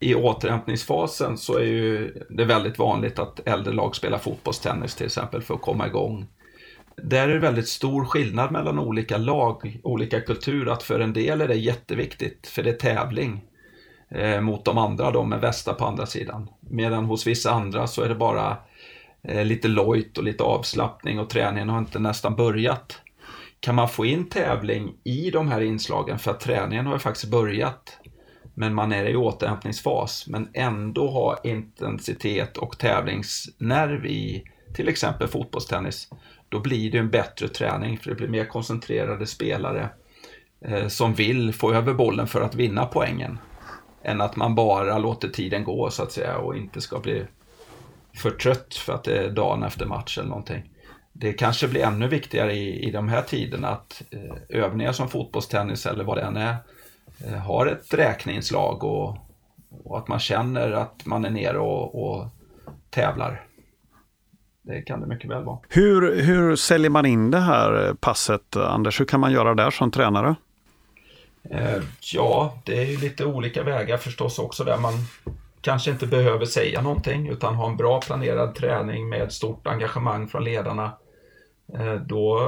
I 0.00 0.14
återhämtningsfasen 0.14 1.38
så 1.38 1.58
är 1.58 1.64
ju 1.64 2.14
det 2.30 2.44
väldigt 2.44 2.78
vanligt 2.78 3.18
att 3.18 3.48
äldre 3.48 3.72
lag 3.72 3.96
spelar 3.96 4.18
fotbollstennis 4.18 4.94
till 4.94 5.06
exempel 5.06 5.42
för 5.42 5.54
att 5.54 5.62
komma 5.62 5.86
igång. 5.86 6.26
Där 7.02 7.28
är 7.28 7.34
det 7.34 7.40
väldigt 7.40 7.68
stor 7.68 8.04
skillnad 8.04 8.52
mellan 8.52 8.78
olika 8.78 9.16
lag, 9.16 9.80
olika 9.82 10.20
kulturer, 10.20 10.72
att 10.72 10.82
för 10.82 11.00
en 11.00 11.12
del 11.12 11.40
är 11.40 11.48
det 11.48 11.54
jätteviktigt, 11.54 12.46
för 12.46 12.62
det 12.62 12.70
är 12.70 12.94
tävling 12.94 13.44
eh, 14.08 14.40
mot 14.40 14.64
de 14.64 14.78
andra 14.78 15.10
då 15.10 15.24
med 15.24 15.40
västar 15.40 15.72
på 15.72 15.84
andra 15.84 16.06
sidan. 16.06 16.50
Medan 16.60 17.04
hos 17.04 17.26
vissa 17.26 17.50
andra 17.50 17.86
så 17.86 18.02
är 18.02 18.08
det 18.08 18.14
bara 18.14 18.56
eh, 19.22 19.44
lite 19.44 19.68
lojt 19.68 20.18
och 20.18 20.24
lite 20.24 20.42
avslappning 20.42 21.18
och 21.18 21.30
träningen 21.30 21.68
har 21.68 21.78
inte 21.78 21.98
nästan 21.98 22.36
börjat. 22.36 23.00
Kan 23.60 23.74
man 23.74 23.88
få 23.88 24.06
in 24.06 24.28
tävling 24.28 24.94
i 25.04 25.30
de 25.30 25.48
här 25.48 25.60
inslagen 25.60 26.18
för 26.18 26.30
att 26.30 26.40
träningen 26.40 26.86
har 26.86 26.92
ju 26.92 26.98
faktiskt 26.98 27.30
börjat 27.30 27.98
men 28.58 28.74
man 28.74 28.92
är 28.92 29.04
i 29.04 29.16
återhämtningsfas 29.16 30.26
men 30.28 30.48
ändå 30.52 31.10
ha 31.10 31.38
intensitet 31.44 32.56
och 32.56 32.78
tävlingsnerv 32.78 34.06
i 34.06 34.44
till 34.74 34.88
exempel 34.88 35.28
fotbollstennis 35.28 36.08
då 36.48 36.60
blir 36.60 36.90
det 36.90 36.98
en 36.98 37.10
bättre 37.10 37.48
träning 37.48 37.98
för 37.98 38.10
det 38.10 38.16
blir 38.16 38.28
mer 38.28 38.44
koncentrerade 38.44 39.26
spelare 39.26 39.88
eh, 40.60 40.88
som 40.88 41.14
vill 41.14 41.52
få 41.52 41.72
över 41.72 41.94
bollen 41.94 42.26
för 42.26 42.40
att 42.40 42.54
vinna 42.54 42.86
poängen 42.86 43.38
än 44.06 44.20
att 44.20 44.36
man 44.36 44.54
bara 44.54 44.98
låter 44.98 45.28
tiden 45.28 45.64
gå 45.64 45.90
så 45.90 46.02
att 46.02 46.12
säga 46.12 46.38
och 46.38 46.56
inte 46.56 46.80
ska 46.80 46.98
bli 46.98 47.24
för 48.14 48.30
trött 48.30 48.74
för 48.74 48.92
att 48.92 49.04
det 49.04 49.18
är 49.18 49.30
dagen 49.30 49.62
efter 49.62 49.86
match 49.86 50.18
eller 50.18 50.28
någonting. 50.28 50.70
Det 51.12 51.32
kanske 51.32 51.68
blir 51.68 51.84
ännu 51.84 52.08
viktigare 52.08 52.52
i, 52.52 52.88
i 52.88 52.90
de 52.90 53.08
här 53.08 53.22
tiderna 53.22 53.68
att 53.68 54.02
eh, 54.10 54.62
övningar 54.62 54.92
som 54.92 55.08
fotbollstennis 55.08 55.86
eller 55.86 56.04
vad 56.04 56.16
det 56.16 56.22
än 56.22 56.36
är 56.36 56.56
eh, 57.24 57.32
har 57.32 57.66
ett 57.66 57.94
räkneinslag 57.94 58.84
och, 58.84 59.16
och, 59.84 59.98
att 59.98 60.08
man 60.08 60.18
känner 60.18 60.72
att 60.72 61.06
man 61.06 61.24
är 61.24 61.30
nere 61.30 61.58
och, 61.58 62.08
och 62.08 62.28
tävlar. 62.90 63.46
Det 64.62 64.82
kan 64.82 65.00
det 65.00 65.06
mycket 65.06 65.30
väl 65.30 65.44
vara. 65.44 65.58
Hur, 65.68 66.22
hur 66.22 66.56
säljer 66.56 66.90
man 66.90 67.06
in 67.06 67.30
det 67.30 67.40
här 67.40 67.86
eh, 67.86 67.94
passet, 67.94 68.56
Anders? 68.56 69.00
Hur 69.00 69.04
kan 69.04 69.20
man 69.20 69.32
göra 69.32 69.54
där 69.54 69.70
som 69.70 69.90
tränare? 69.90 70.36
Eh, 71.50 71.82
ja, 72.12 72.58
det 72.64 72.78
är 72.78 72.84
ju 72.84 72.96
lite 72.96 73.24
olika 73.24 73.62
vägar 73.62 73.96
förstås 73.96 74.38
också 74.38 74.64
där 74.64 74.78
man 74.78 74.92
kanske 75.60 75.90
inte 75.90 76.06
behöver 76.06 76.46
säga 76.46 76.82
någonting 76.82 77.28
utan 77.28 77.54
ha 77.54 77.70
en 77.70 77.76
bra 77.76 78.00
planerad 78.00 78.54
träning 78.54 79.08
med 79.08 79.32
stort 79.32 79.66
engagemang 79.66 80.28
från 80.28 80.44
ledarna. 80.44 80.92
Eh, 81.74 81.94
då 81.94 82.40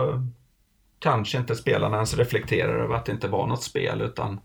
kanske 0.99 1.39
inte 1.39 1.55
spelarna 1.55 1.97
ens 1.97 2.19
reflekterar 2.19 2.79
över 2.79 2.95
att 2.95 3.07
det 3.07 3.13
inte 3.13 3.29
var 3.29 3.47
något 3.47 3.63
spel 3.63 4.01
utan 4.01 4.41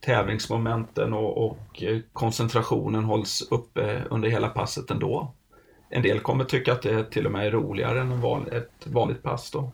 tävlingsmomenten 0.00 1.12
och, 1.12 1.46
och 1.46 1.82
eh, 1.82 1.98
koncentrationen 2.12 3.04
hålls 3.04 3.48
uppe 3.50 4.02
under 4.10 4.28
hela 4.28 4.48
passet 4.48 4.90
ändå. 4.90 5.34
En 5.90 6.02
del 6.02 6.20
kommer 6.20 6.44
tycka 6.44 6.72
att 6.72 6.82
det 6.82 7.10
till 7.10 7.26
och 7.26 7.32
med 7.32 7.46
är 7.46 7.50
roligare 7.50 8.00
än 8.00 8.22
ett 8.52 8.86
vanligt 8.86 9.22
pass 9.22 9.50
då. 9.50 9.72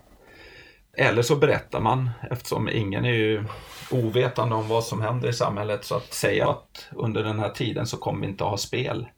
Eller 0.98 1.22
så 1.22 1.36
berättar 1.36 1.80
man 1.80 2.10
eftersom 2.30 2.68
ingen 2.68 3.04
är 3.04 3.12
ju 3.12 3.44
ovetande 3.90 4.54
om 4.54 4.68
vad 4.68 4.84
som 4.84 5.02
händer 5.02 5.28
i 5.28 5.32
samhället. 5.32 5.84
Så 5.84 5.94
att 5.94 6.14
säga 6.14 6.50
att 6.50 6.88
under 6.92 7.24
den 7.24 7.38
här 7.38 7.50
tiden 7.50 7.86
så 7.86 7.96
kommer 7.96 8.20
vi 8.20 8.26
inte 8.26 8.44
att 8.44 8.50
ha 8.50 8.56
spel. 8.56 9.08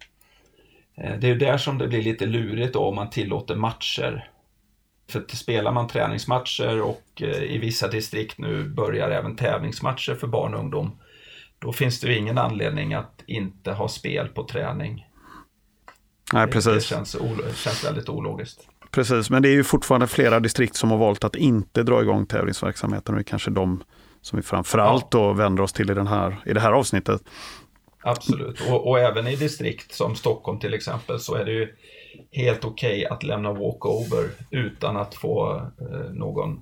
Eh, 0.97 1.19
det 1.19 1.27
är 1.27 1.29
ju 1.29 1.39
där 1.39 1.59
som 1.59 1.79
det 1.79 1.89
blir 1.89 2.03
lite 2.03 2.27
lurigt 2.27 2.73
då 2.73 2.81
om 2.81 2.95
man 2.95 3.11
tillåter 3.11 3.57
matcher. 3.57 4.31
För 5.11 5.21
att 5.21 5.31
spelar 5.31 5.73
man 5.73 5.89
träningsmatcher 5.89 6.81
och 6.81 7.23
eh, 7.23 7.43
i 7.43 7.59
vissa 7.59 7.89
distrikt 7.89 8.39
nu 8.39 8.69
börjar 8.69 9.11
även 9.11 9.37
tävlingsmatcher 9.37 10.15
för 10.15 10.27
barn 10.27 10.55
och 10.55 10.61
ungdom. 10.61 10.99
Då 11.59 11.73
finns 11.73 12.01
det 12.01 12.09
ju 12.09 12.19
ingen 12.19 12.39
anledning 12.39 12.95
att 12.95 13.23
inte 13.27 13.73
ha 13.73 13.89
spel 13.89 14.29
på 14.29 14.45
träning. 14.45 15.07
Nej, 16.33 16.47
precis. 16.47 16.75
Det 16.75 16.81
känns, 16.81 17.17
känns 17.55 17.85
väldigt 17.85 18.09
ologiskt. 18.09 18.69
Precis, 18.99 19.31
men 19.31 19.43
det 19.43 19.49
är 19.49 19.53
ju 19.53 19.65
fortfarande 19.65 20.07
flera 20.07 20.41
distrikt 20.41 20.77
som 20.77 20.91
har 20.91 20.99
valt 20.99 21.25
att 21.25 21.37
inte 21.37 21.83
dra 21.83 22.03
igång 22.03 22.27
tävlingsverksamheten 22.27 23.15
och 23.15 23.19
det 23.19 23.23
är 23.23 23.31
kanske 23.31 23.51
de 23.51 23.85
som 24.21 24.37
vi 24.37 24.43
framförallt 24.43 25.07
ja. 25.11 25.19
då 25.19 25.33
vänder 25.33 25.63
oss 25.63 25.73
till 25.73 25.91
i, 25.91 25.95
den 25.95 26.07
här, 26.07 26.37
i 26.47 26.53
det 26.53 26.61
här 26.61 26.73
avsnittet. 26.73 27.23
Absolut, 28.03 28.61
och, 28.71 28.89
och 28.89 28.99
även 28.99 29.27
i 29.27 29.37
distrikt 29.37 29.95
som 29.95 30.17
Stockholm 30.17 30.59
till 30.59 30.75
exempel 30.75 31.21
så 31.21 31.35
är 31.35 31.45
det 31.45 31.53
ju 31.53 31.75
helt 32.33 32.65
okej 32.65 32.99
okay 32.99 33.05
att 33.05 33.23
lämna 33.23 33.53
walkover 33.53 34.31
utan 34.51 34.97
att 34.97 35.15
få 35.15 35.57
eh, 35.81 36.11
någon, 36.13 36.61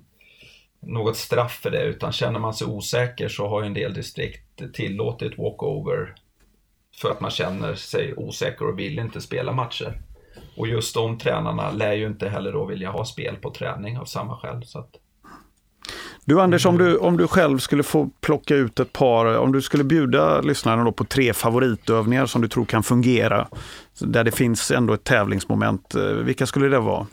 något 0.81 1.17
straff 1.17 1.61
för 1.63 1.71
det. 1.71 1.83
Utan 1.83 2.13
känner 2.13 2.39
man 2.39 2.55
sig 2.55 2.67
osäker 2.67 3.29
så 3.29 3.49
har 3.49 3.63
en 3.63 3.75
del 3.75 3.95
distrikt 3.95 4.75
tillåtit 4.75 5.39
walkover 5.39 6.15
för 7.01 7.11
att 7.11 7.21
man 7.21 7.31
känner 7.31 7.75
sig 7.75 8.15
osäker 8.17 8.67
och 8.67 8.79
vill 8.79 8.99
inte 8.99 9.21
spela 9.21 9.53
matcher. 9.53 10.01
Och 10.57 10.69
just 10.69 10.95
de 10.95 11.19
tränarna 11.19 11.71
lär 11.71 11.93
ju 11.93 12.07
inte 12.07 12.29
heller 12.29 12.53
då 12.53 12.65
vilja 12.65 12.91
ha 12.91 13.05
spel 13.05 13.37
på 13.37 13.51
träning 13.51 13.99
av 13.99 14.05
samma 14.05 14.37
skäl. 14.37 14.63
Så 14.65 14.79
att... 14.79 14.91
Du 16.25 16.41
Anders, 16.41 16.67
om 16.67 16.79
du, 16.79 16.97
om 16.97 17.17
du 17.17 17.29
själv 17.29 17.59
skulle 17.59 17.83
få 17.83 18.11
plocka 18.21 18.55
ut 18.55 18.81
ett 18.81 18.93
par, 18.93 19.39
om 19.39 19.53
du 19.53 19.63
skulle 19.63 19.85
bjuda 19.85 20.41
lyssnarna 20.41 20.93
på 20.93 21.05
tre 21.05 21.33
favoritövningar 21.33 22.27
som 22.27 22.43
du 22.43 22.49
tror 22.49 22.65
kan 22.65 22.83
fungera, 22.83 23.49
där 24.01 24.25
det 24.25 24.31
finns 24.31 24.71
ändå 24.71 24.95
ett 24.95 25.05
tävlingsmoment, 25.05 25.95
eh, 25.95 26.03
vilka 26.03 26.47
skulle 26.47 26.69
det 26.69 26.79
vara? 26.79 27.07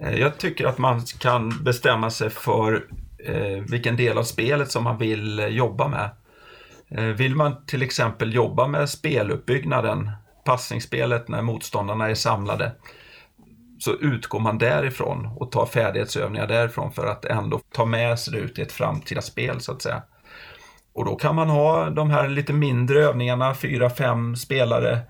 Eh, 0.00 0.18
jag 0.20 0.38
tycker 0.38 0.66
att 0.66 0.78
man 0.78 1.00
kan 1.00 1.64
bestämma 1.64 2.10
sig 2.10 2.30
för 2.30 2.84
eh, 3.18 3.62
vilken 3.70 3.96
del 3.96 4.18
av 4.18 4.22
spelet 4.22 4.70
som 4.70 4.84
man 4.84 4.98
vill 4.98 5.46
jobba 5.50 5.88
med. 5.88 6.10
Vill 7.16 7.34
man 7.34 7.66
till 7.66 7.82
exempel 7.82 8.34
jobba 8.34 8.66
med 8.66 8.90
speluppbyggnaden 8.90 10.10
passningsspelet 10.46 11.28
när 11.28 11.42
motståndarna 11.42 12.10
är 12.10 12.14
samlade 12.14 12.72
så 13.78 13.94
utgår 13.94 14.40
man 14.40 14.58
därifrån 14.58 15.28
och 15.36 15.52
tar 15.52 15.66
färdighetsövningar 15.66 16.46
därifrån 16.46 16.92
för 16.92 17.06
att 17.06 17.24
ändå 17.24 17.60
ta 17.74 17.84
med 17.84 18.18
sig 18.18 18.32
det 18.32 18.38
ut 18.38 18.58
i 18.58 18.62
ett 18.62 18.72
framtida 18.72 19.22
spel 19.22 19.60
så 19.60 19.72
att 19.72 19.82
säga. 19.82 20.02
Och 20.92 21.04
då 21.04 21.16
kan 21.16 21.34
man 21.34 21.48
ha 21.48 21.90
de 21.90 22.10
här 22.10 22.28
lite 22.28 22.52
mindre 22.52 23.04
övningarna, 23.04 23.54
fyra, 23.54 23.90
fem 23.90 24.36
spelare, 24.36 25.00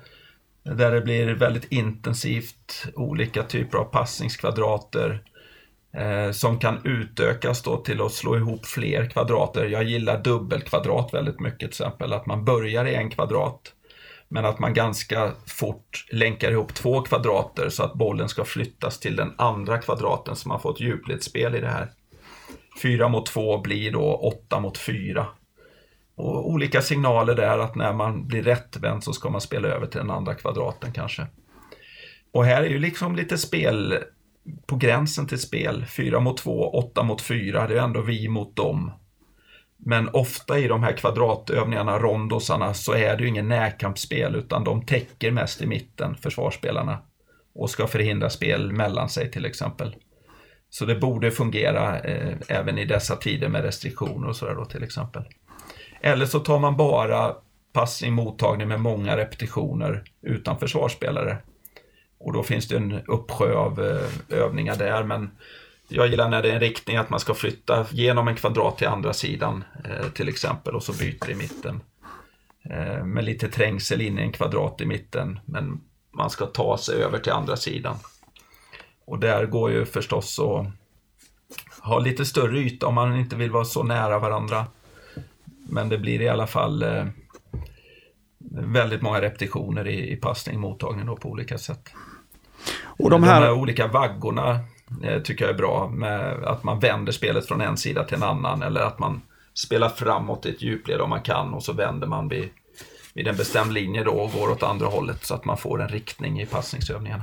där 0.63 0.93
det 0.93 1.01
blir 1.01 1.35
väldigt 1.35 1.73
intensivt, 1.73 2.87
olika 2.95 3.43
typer 3.43 3.79
av 3.79 3.85
passningskvadrater 3.85 5.23
eh, 5.97 6.31
som 6.31 6.59
kan 6.59 6.81
utökas 6.85 7.63
då 7.63 7.77
till 7.77 8.03
att 8.03 8.13
slå 8.13 8.37
ihop 8.37 8.67
fler 8.67 9.11
kvadrater. 9.11 9.65
Jag 9.65 9.85
gillar 9.85 10.23
dubbelkvadrat 10.23 11.15
väldigt 11.15 11.41
mycket 11.41 11.59
till 11.59 11.69
exempel, 11.69 12.13
att 12.13 12.27
man 12.27 12.45
börjar 12.45 12.85
i 12.85 12.95
en 12.95 13.11
kvadrat 13.11 13.73
men 14.29 14.45
att 14.45 14.59
man 14.59 14.75
ganska 14.75 15.33
fort 15.47 16.07
länkar 16.13 16.51
ihop 16.51 16.75
två 16.75 17.03
kvadrater 17.03 17.69
så 17.69 17.83
att 17.83 17.95
bollen 17.95 18.29
ska 18.29 18.45
flyttas 18.45 19.01
till 19.01 19.17
den 19.17 19.35
andra 19.39 19.79
kvadraten 19.79 20.37
så 20.37 20.49
man 20.49 20.61
får 20.61 20.71
ett 20.73 20.81
djupledsspel 20.81 21.55
i 21.55 21.61
det 21.61 21.69
här. 21.69 21.91
Fyra 22.83 23.09
mot 23.09 23.27
två 23.27 23.59
blir 23.59 23.93
då 23.93 24.15
åtta 24.15 24.61
mot 24.61 24.79
fyra. 24.79 25.27
och 26.15 26.51
olika 26.51 26.83
signaler 26.83 27.35
där 27.35 27.59
att 27.59 27.75
när 27.75 27.93
man 27.93 28.27
blir 28.27 28.43
rättvänd 28.43 29.05
så 29.05 29.13
ska 29.13 29.31
man 29.31 29.41
spela 29.41 29.69
över 29.69 29.87
till 29.87 30.01
den 30.01 30.11
andra 30.11 30.35
kvadraten 30.35 30.93
kanske. 30.93 31.27
Och 32.33 32.45
här 32.45 32.63
är 32.63 32.69
ju 32.69 32.79
liksom 32.79 33.17
lite 33.17 33.39
spel 33.39 33.99
på 34.67 34.77
gränsen 34.77 35.27
till 35.27 35.39
spel. 35.39 35.85
Fyra 35.85 36.21
mot 36.21 36.39
2, 36.39 36.71
8 36.71 37.03
mot 37.03 37.23
fyra, 37.23 37.67
det 37.67 37.79
är 37.79 37.83
ändå 37.83 38.01
vi 38.01 38.29
mot 38.29 38.57
dem. 38.57 38.93
Men 39.77 40.09
ofta 40.13 40.59
i 40.59 40.69
de 40.69 40.83
här 40.83 40.93
kvadratövningarna, 40.93 41.99
rondosarna, 41.99 42.75
så 42.75 42.93
är 42.93 43.17
det 43.17 43.23
ju 43.23 43.29
ingen 43.29 43.49
närkampsspel 43.49 44.35
utan 44.35 44.65
de 44.65 44.87
täcker 44.87 45.31
mest 45.31 45.63
i 45.63 45.67
mitten, 45.67 46.15
försvarsspelarna. 46.15 46.99
Och 47.55 47.71
ska 47.71 47.87
förhindra 47.87 48.31
spel 48.31 48.73
mellan 48.73 49.09
sig 49.09 49.31
till 49.31 49.45
exempel. 49.45 49.97
Så 50.71 50.85
det 50.85 50.95
borde 50.95 51.31
fungera 51.31 51.99
eh, 51.99 52.37
även 52.49 52.79
i 52.79 52.85
dessa 52.85 53.17
tider 53.17 53.49
med 53.49 53.63
restriktioner 53.63 54.29
och 54.29 54.37
sådär 54.37 54.55
då 54.55 54.65
till 54.65 54.83
exempel. 54.83 55.23
Eller 56.01 56.27
så 56.27 56.41
tar 56.41 56.59
man 56.59 56.77
bara 56.77 57.35
passning 57.73 58.13
mottagning 58.13 58.69
med 58.69 58.81
många 58.81 59.17
repetitioner 59.17 60.05
utan 60.23 60.59
försvarsspelare. 60.59 61.37
Och 62.19 62.33
då 62.33 62.43
finns 62.43 62.69
det 62.69 62.77
en 62.77 63.01
uppsjö 63.07 63.55
av 63.55 63.85
eh, 63.85 64.39
övningar 64.39 64.77
där, 64.77 65.05
men 65.05 65.31
jag 65.89 66.09
gillar 66.09 66.29
när 66.29 66.43
det 66.43 66.51
är 66.51 66.55
en 66.55 66.61
riktning 66.61 66.97
att 66.97 67.11
man 67.11 67.21
ska 67.21 67.35
flytta 67.35 67.87
genom 67.91 68.29
en 68.29 68.37
kvadrat 68.37 68.79
till 68.79 68.87
andra 68.87 69.13
sidan 69.13 69.65
eh, 69.85 70.09
till 70.09 70.29
exempel 70.29 70.75
och 70.75 70.83
så 70.83 70.93
byter 70.93 71.31
i 71.31 71.35
mitten. 71.35 71.81
Eh, 72.71 73.05
med 73.05 73.25
lite 73.25 73.49
trängsel 73.49 74.01
in 74.01 74.19
i 74.19 74.23
en 74.23 74.33
kvadrat 74.33 74.81
i 74.81 74.87
mitten, 74.87 75.41
men 75.45 75.81
man 76.13 76.31
ska 76.31 76.47
ta 76.47 76.79
sig 76.79 77.03
över 77.03 77.19
till 77.19 77.33
andra 77.33 77.57
sidan. 77.57 77.97
Och 79.05 79.19
där 79.19 79.47
går 79.47 79.71
ju 79.71 79.85
förstås 79.85 80.39
att 80.39 80.67
ha 81.81 81.99
lite 81.99 82.25
större 82.25 82.59
yta 82.59 82.87
om 82.87 82.95
man 82.95 83.17
inte 83.17 83.37
vill 83.37 83.51
vara 83.51 83.65
så 83.65 83.83
nära 83.83 84.19
varandra. 84.19 84.67
Men 85.69 85.89
det 85.89 85.99
blir 85.99 86.23
i 86.23 86.29
alla 86.29 86.47
fall 86.47 86.83
eh, 86.83 87.07
väldigt 88.51 89.03
många 89.03 89.21
repetitioner 89.21 89.87
i, 89.89 90.13
i 90.13 90.17
passning 90.17 90.57
och 90.57 90.61
mottagning 90.61 91.17
på 91.17 91.29
olika 91.29 91.59
sätt. 91.59 91.89
Och 92.83 93.11
de 93.11 93.23
här... 93.23 93.41
de 93.41 93.47
här 93.47 93.53
olika 93.53 93.87
vaggorna 93.87 94.61
tycker 95.25 95.45
jag 95.45 95.55
är 95.55 95.59
bra 95.59 95.89
med 95.89 96.45
att 96.45 96.65
man 96.65 96.81
vänder 96.81 97.13
spelet 97.13 97.47
från 97.49 97.61
en 97.61 97.77
sida 97.77 98.05
till 98.05 98.17
en 98.17 98.23
annan 98.23 98.63
eller 98.63 98.81
att 98.81 98.99
man 98.99 99.23
spelar 99.55 99.89
framåt 99.89 100.47
i 100.47 100.51
ett 100.51 100.63
djupled 100.63 101.01
om 101.01 101.11
man 101.11 101.23
kan 101.23 101.55
och 101.55 101.63
så 101.63 101.73
vänder 101.73 102.07
man 102.07 102.29
vid, 102.29 102.49
vid 103.15 103.29
en 103.29 103.37
bestämd 103.37 103.73
linje 103.73 104.05
då 104.05 104.11
och 104.11 104.33
går 104.33 104.51
åt 104.51 104.63
andra 104.63 104.87
hållet 104.87 105.25
så 105.25 105.35
att 105.35 105.45
man 105.45 105.59
får 105.59 105.83
en 105.83 105.89
riktning 105.89 106.41
i 106.41 106.47
passningsövningarna. 106.47 107.23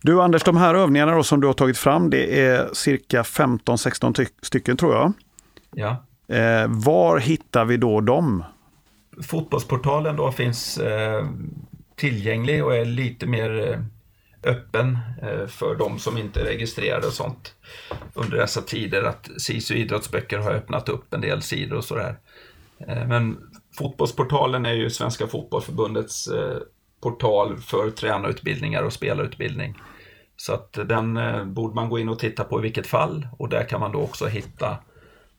Du 0.00 0.22
Anders, 0.22 0.44
de 0.44 0.56
här 0.56 0.74
övningarna 0.74 1.14
då 1.14 1.22
som 1.22 1.40
du 1.40 1.46
har 1.46 1.54
tagit 1.54 1.78
fram, 1.78 2.10
det 2.10 2.40
är 2.40 2.68
cirka 2.72 3.22
15-16 3.22 4.26
stycken 4.42 4.76
tror 4.76 4.94
jag. 4.94 5.12
Ja. 5.74 5.96
Eh, 6.36 6.66
var 6.68 7.18
hittar 7.18 7.64
vi 7.64 7.76
då 7.76 8.00
dem? 8.00 8.44
Fotbollsportalen 9.22 10.16
då 10.16 10.32
finns 10.32 10.78
eh, 10.78 11.26
tillgänglig 11.96 12.64
och 12.64 12.76
är 12.76 12.84
lite 12.84 13.26
mer 13.26 13.70
eh, 13.70 13.78
öppen 14.42 14.98
eh, 15.22 15.46
för 15.46 15.74
de 15.74 15.98
som 15.98 16.18
inte 16.18 16.40
är 16.40 16.44
registrerade 16.44 17.06
och 17.06 17.12
sånt 17.12 17.54
under 18.14 18.36
dessa 18.36 18.62
tider. 18.62 19.02
Att 19.02 19.30
SISU 19.38 19.74
idrottsböcker 19.74 20.38
har 20.38 20.50
öppnat 20.50 20.88
upp 20.88 21.14
en 21.14 21.20
del 21.20 21.42
sidor 21.42 21.76
och 21.76 21.84
sådär. 21.84 22.18
Eh, 22.88 23.06
men 23.06 23.38
Fotbollsportalen 23.78 24.66
är 24.66 24.72
ju 24.72 24.90
Svenska 24.90 25.26
fotbollförbundets 25.26 26.28
eh, 26.28 26.58
portal 27.02 27.56
för 27.56 27.90
tränarutbildningar 27.90 28.82
och 28.82 28.92
spelarutbildning. 28.92 29.78
Så 30.36 30.52
att 30.52 30.72
den 30.72 31.18
borde 31.54 31.74
man 31.74 31.88
gå 31.88 31.98
in 31.98 32.08
och 32.08 32.18
titta 32.18 32.44
på 32.44 32.58
i 32.58 32.62
vilket 32.62 32.86
fall 32.86 33.28
och 33.38 33.48
där 33.48 33.64
kan 33.64 33.80
man 33.80 33.92
då 33.92 34.00
också 34.00 34.26
hitta 34.26 34.78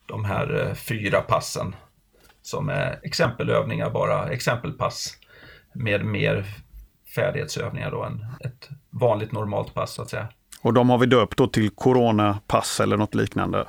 de 0.06 0.24
här 0.24 0.74
fyra 0.74 1.20
passen 1.20 1.74
som 2.42 2.68
är 2.68 3.00
exempelövningar 3.02 3.90
bara, 3.90 4.28
exempelpass 4.28 5.16
med 5.72 6.04
mer 6.04 6.44
färdighetsövningar 7.14 7.90
då 7.90 8.04
än 8.04 8.26
ett 8.40 8.68
vanligt 8.90 9.32
normalt 9.32 9.74
pass 9.74 9.94
så 9.94 10.02
att 10.02 10.10
säga. 10.10 10.28
Och 10.60 10.74
de 10.74 10.90
har 10.90 10.98
vi 10.98 11.06
döpt 11.06 11.36
då 11.36 11.46
till 11.46 11.70
coronapass 11.70 12.80
eller 12.80 12.96
något 12.96 13.14
liknande? 13.14 13.66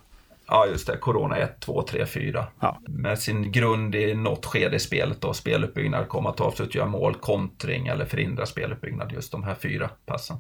Ja, 0.48 0.66
just 0.66 0.88
det. 0.88 0.98
Corona 0.98 1.38
1, 1.38 1.60
2, 1.60 1.82
3, 1.82 2.06
4. 2.06 2.48
Ja. 2.60 2.80
Med 2.88 3.20
sin 3.20 3.52
grund 3.52 3.96
i 3.96 4.14
något 4.14 4.46
skede 4.46 4.76
i 4.76 4.80
spelet 4.80 5.22
då. 5.22 5.34
Speluppbyggnad, 5.34 6.08
komma 6.08 6.32
till 6.32 6.46
avslut, 6.46 6.76
göra 6.76 6.88
mål, 6.88 7.16
kontring 7.16 7.88
eller 7.88 8.06
förhindra 8.06 8.46
speluppbyggnad. 8.46 9.12
Just 9.12 9.32
de 9.32 9.44
här 9.44 9.56
fyra 9.56 9.90
passen. 10.06 10.38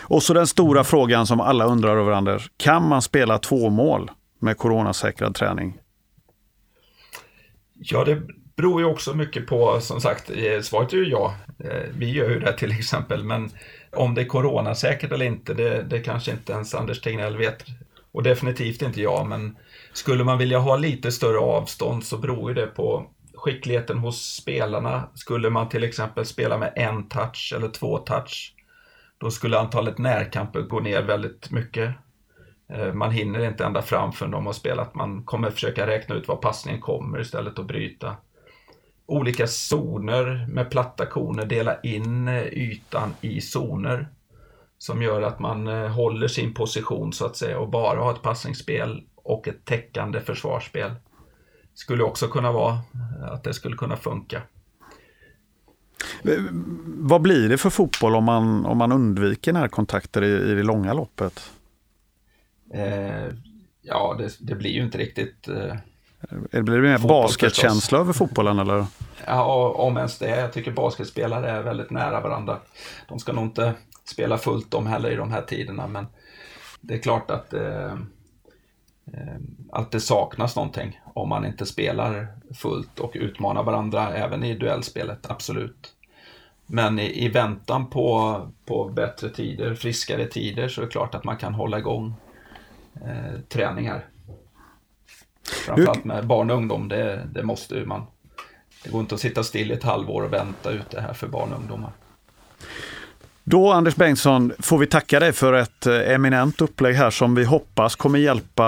Och 0.00 0.22
så 0.22 0.34
den 0.34 0.46
stora 0.46 0.84
frågan 0.84 1.26
som 1.26 1.40
alla 1.40 1.64
undrar 1.64 1.96
över 1.96 2.12
Anders. 2.12 2.50
Kan 2.56 2.88
man 2.88 3.02
spela 3.02 3.38
två 3.38 3.70
mål 3.70 4.10
med 4.38 4.58
coronasäkrad 4.58 5.34
träning? 5.34 5.78
Ja, 7.74 8.04
det, 8.04 8.22
beror 8.56 8.80
ju 8.80 8.86
också 8.86 9.14
mycket 9.14 9.46
på, 9.46 9.80
som 9.80 10.00
sagt, 10.00 10.30
svaret 10.62 10.92
är 10.92 10.96
ju 10.96 11.08
ja. 11.08 11.34
Eh, 11.58 11.82
vi 11.96 12.10
gör 12.10 12.30
ju 12.30 12.40
det 12.40 12.52
till 12.52 12.70
exempel, 12.70 13.24
men 13.24 13.50
om 13.92 14.14
det 14.14 14.20
är 14.20 14.26
coronasäkert 14.26 15.12
eller 15.12 15.26
inte, 15.26 15.54
det, 15.54 15.82
det 15.82 16.00
kanske 16.00 16.30
inte 16.30 16.52
ens 16.52 16.74
Anders 16.74 17.00
Tegnell 17.00 17.36
vet. 17.36 17.64
Och 18.12 18.22
definitivt 18.22 18.82
inte 18.82 19.02
jag, 19.02 19.26
men 19.26 19.56
skulle 19.92 20.24
man 20.24 20.38
vilja 20.38 20.58
ha 20.58 20.76
lite 20.76 21.12
större 21.12 21.38
avstånd 21.38 22.04
så 22.04 22.18
beror 22.18 22.50
ju 22.50 22.54
det 22.54 22.66
på 22.66 23.10
skickligheten 23.34 23.98
hos 23.98 24.34
spelarna. 24.34 25.08
Skulle 25.14 25.50
man 25.50 25.68
till 25.68 25.84
exempel 25.84 26.26
spela 26.26 26.58
med 26.58 26.72
en 26.76 27.08
touch 27.08 27.52
eller 27.56 27.68
två 27.68 27.98
touch, 27.98 28.54
då 29.18 29.30
skulle 29.30 29.58
antalet 29.58 29.98
närkamper 29.98 30.60
gå 30.60 30.80
ner 30.80 31.02
väldigt 31.02 31.50
mycket. 31.50 31.94
Eh, 32.72 32.92
man 32.92 33.10
hinner 33.10 33.44
inte 33.44 33.64
ända 33.64 33.82
fram 33.82 34.12
förrän 34.12 34.30
de 34.30 34.46
har 34.46 34.52
spelat. 34.52 34.94
Man 34.94 35.22
kommer 35.22 35.50
försöka 35.50 35.86
räkna 35.86 36.14
ut 36.14 36.28
var 36.28 36.36
passningen 36.36 36.80
kommer 36.80 37.20
istället 37.20 37.58
och 37.58 37.66
bryta 37.66 38.16
olika 39.06 39.46
zoner 39.46 40.46
med 40.48 40.70
platta 40.70 41.06
koner, 41.06 41.46
dela 41.46 41.80
in 41.80 42.28
eh, 42.28 42.42
ytan 42.42 43.14
i 43.20 43.40
zoner 43.40 44.08
som 44.78 45.02
gör 45.02 45.22
att 45.22 45.38
man 45.38 45.68
eh, 45.68 45.88
håller 45.88 46.28
sin 46.28 46.54
position 46.54 47.12
så 47.12 47.26
att 47.26 47.36
säga 47.36 47.58
och 47.58 47.68
bara 47.68 48.00
har 48.00 48.12
ett 48.12 48.22
passningsspel 48.22 49.02
och 49.16 49.48
ett 49.48 49.64
täckande 49.64 50.20
försvarsspel. 50.20 50.90
Skulle 51.74 52.02
också 52.02 52.28
kunna 52.28 52.52
vara 52.52 52.72
eh, 52.72 53.32
att 53.32 53.44
det 53.44 53.54
skulle 53.54 53.76
kunna 53.76 53.96
funka. 53.96 54.42
Vad 56.84 57.22
blir 57.22 57.48
det 57.48 57.58
för 57.58 57.70
fotboll 57.70 58.16
om 58.16 58.24
man, 58.24 58.66
om 58.66 58.78
man 58.78 58.92
undviker 58.92 59.52
närkontakter 59.52 60.24
i, 60.24 60.50
i 60.50 60.54
det 60.54 60.62
långa 60.62 60.92
loppet? 60.92 61.50
Eh, 62.74 63.34
ja, 63.82 64.16
det, 64.18 64.36
det, 64.40 64.54
blir 64.54 64.70
ju 64.70 64.82
inte 64.82 64.98
riktigt 64.98 65.48
eh, 65.48 65.76
blir 66.50 66.76
det 66.76 66.88
mer 66.88 66.98
basketkänsla 66.98 67.98
över 67.98 68.12
fotbollen 68.12 68.58
eller? 68.58 68.86
Ja, 69.26 69.74
om 69.76 69.96
ens 69.96 70.18
det. 70.18 70.28
Jag 70.28 70.52
tycker 70.52 70.72
basketspelare 70.72 71.50
är 71.50 71.62
väldigt 71.62 71.90
nära 71.90 72.20
varandra. 72.20 72.58
De 73.08 73.18
ska 73.18 73.32
nog 73.32 73.44
inte 73.44 73.74
spela 74.04 74.38
fullt 74.38 74.74
om 74.74 74.86
heller 74.86 75.10
i 75.10 75.16
de 75.16 75.32
här 75.32 75.42
tiderna, 75.42 75.86
men 75.86 76.06
det 76.80 76.94
är 76.94 76.98
klart 76.98 77.30
att, 77.30 77.54
eh, 77.54 77.92
eh, 79.12 79.36
att 79.72 79.90
det 79.90 80.00
saknas 80.00 80.56
någonting 80.56 81.00
om 81.14 81.28
man 81.28 81.46
inte 81.46 81.66
spelar 81.66 82.26
fullt 82.54 82.98
och 82.98 83.12
utmanar 83.14 83.62
varandra 83.62 84.14
även 84.14 84.44
i 84.44 84.54
duellspelet, 84.54 85.30
absolut. 85.30 85.94
Men 86.66 86.98
i, 86.98 87.24
i 87.24 87.28
väntan 87.28 87.90
på, 87.90 88.40
på 88.64 88.84
bättre 88.88 89.28
tider, 89.28 89.74
friskare 89.74 90.26
tider, 90.26 90.68
så 90.68 90.80
är 90.80 90.84
det 90.84 90.90
klart 90.90 91.14
att 91.14 91.24
man 91.24 91.36
kan 91.36 91.54
hålla 91.54 91.78
igång 91.78 92.14
eh, 92.94 93.40
träningar. 93.48 94.04
Framförallt 95.48 96.04
med 96.04 96.26
barn 96.26 96.50
och 96.50 96.56
ungdom, 96.56 96.88
det, 96.88 97.28
det 97.34 97.42
måste 97.42 97.74
man. 97.74 98.02
Det 98.84 98.90
går 98.90 99.00
inte 99.00 99.14
att 99.14 99.20
sitta 99.20 99.42
still 99.42 99.70
i 99.70 99.74
ett 99.74 99.82
halvår 99.82 100.22
och 100.22 100.32
vänta 100.32 100.70
ut 100.70 100.90
det 100.90 101.00
här 101.00 101.12
för 101.12 101.26
barn 101.26 101.52
och 101.52 101.58
ungdomar. 101.58 101.90
Då 103.46 103.72
Anders 103.72 103.96
Bengtsson 103.96 104.52
får 104.58 104.78
vi 104.78 104.86
tacka 104.86 105.20
dig 105.20 105.32
för 105.32 105.52
ett 105.52 105.86
eh, 105.86 106.12
eminent 106.12 106.60
upplägg 106.60 106.94
här 106.94 107.10
som 107.10 107.34
vi 107.34 107.44
hoppas 107.44 107.96
kommer 107.96 108.18
hjälpa 108.18 108.66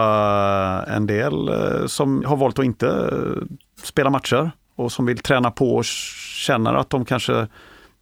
en 0.89 1.07
del 1.07 1.49
eh, 1.49 1.87
som 1.87 2.25
har 2.25 2.37
valt 2.37 2.59
att 2.59 2.65
inte 2.65 2.89
eh, 2.89 3.43
spela 3.83 4.11
matcher 4.11 4.51
och 4.77 4.93
som 4.93 5.07
vill 5.07 5.19
träna 5.19 5.51
på 5.51 5.77
och 5.77 5.85
känner 5.85 6.75
att 6.75 6.91
de 6.91 7.05
kanske 7.05 7.47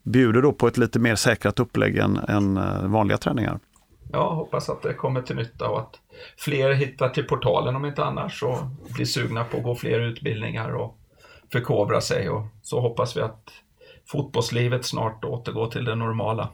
bjuder 0.02 0.42
då 0.42 0.52
på 0.52 0.66
ett 0.66 0.76
lite 0.76 0.98
mer 0.98 1.14
säkrat 1.14 1.60
upplägg 1.60 1.96
än, 1.96 2.16
än 2.16 2.60
vanliga 2.92 3.18
träningar. 3.18 3.58
Ja, 4.12 4.34
hoppas 4.34 4.68
att 4.68 4.82
det 4.82 4.94
kommer 4.94 5.22
till 5.22 5.36
nytta 5.36 5.68
och 5.68 5.80
att 5.80 5.94
fler 6.36 6.72
hittar 6.72 7.08
till 7.08 7.24
portalen 7.24 7.76
om 7.76 7.84
inte 7.84 8.04
annars 8.04 8.42
och 8.42 8.58
blir 8.94 9.06
sugna 9.06 9.44
på 9.44 9.56
att 9.56 9.62
gå 9.62 9.74
fler 9.74 10.00
utbildningar 10.00 10.74
och 10.74 10.98
förkovra 11.52 12.00
sig. 12.00 12.28
Och 12.28 12.46
så 12.62 12.80
hoppas 12.80 13.16
vi 13.16 13.20
att 13.20 13.50
fotbollslivet 14.06 14.84
snart 14.84 15.24
återgår 15.24 15.66
till 15.66 15.84
det 15.84 15.94
normala. 15.94 16.48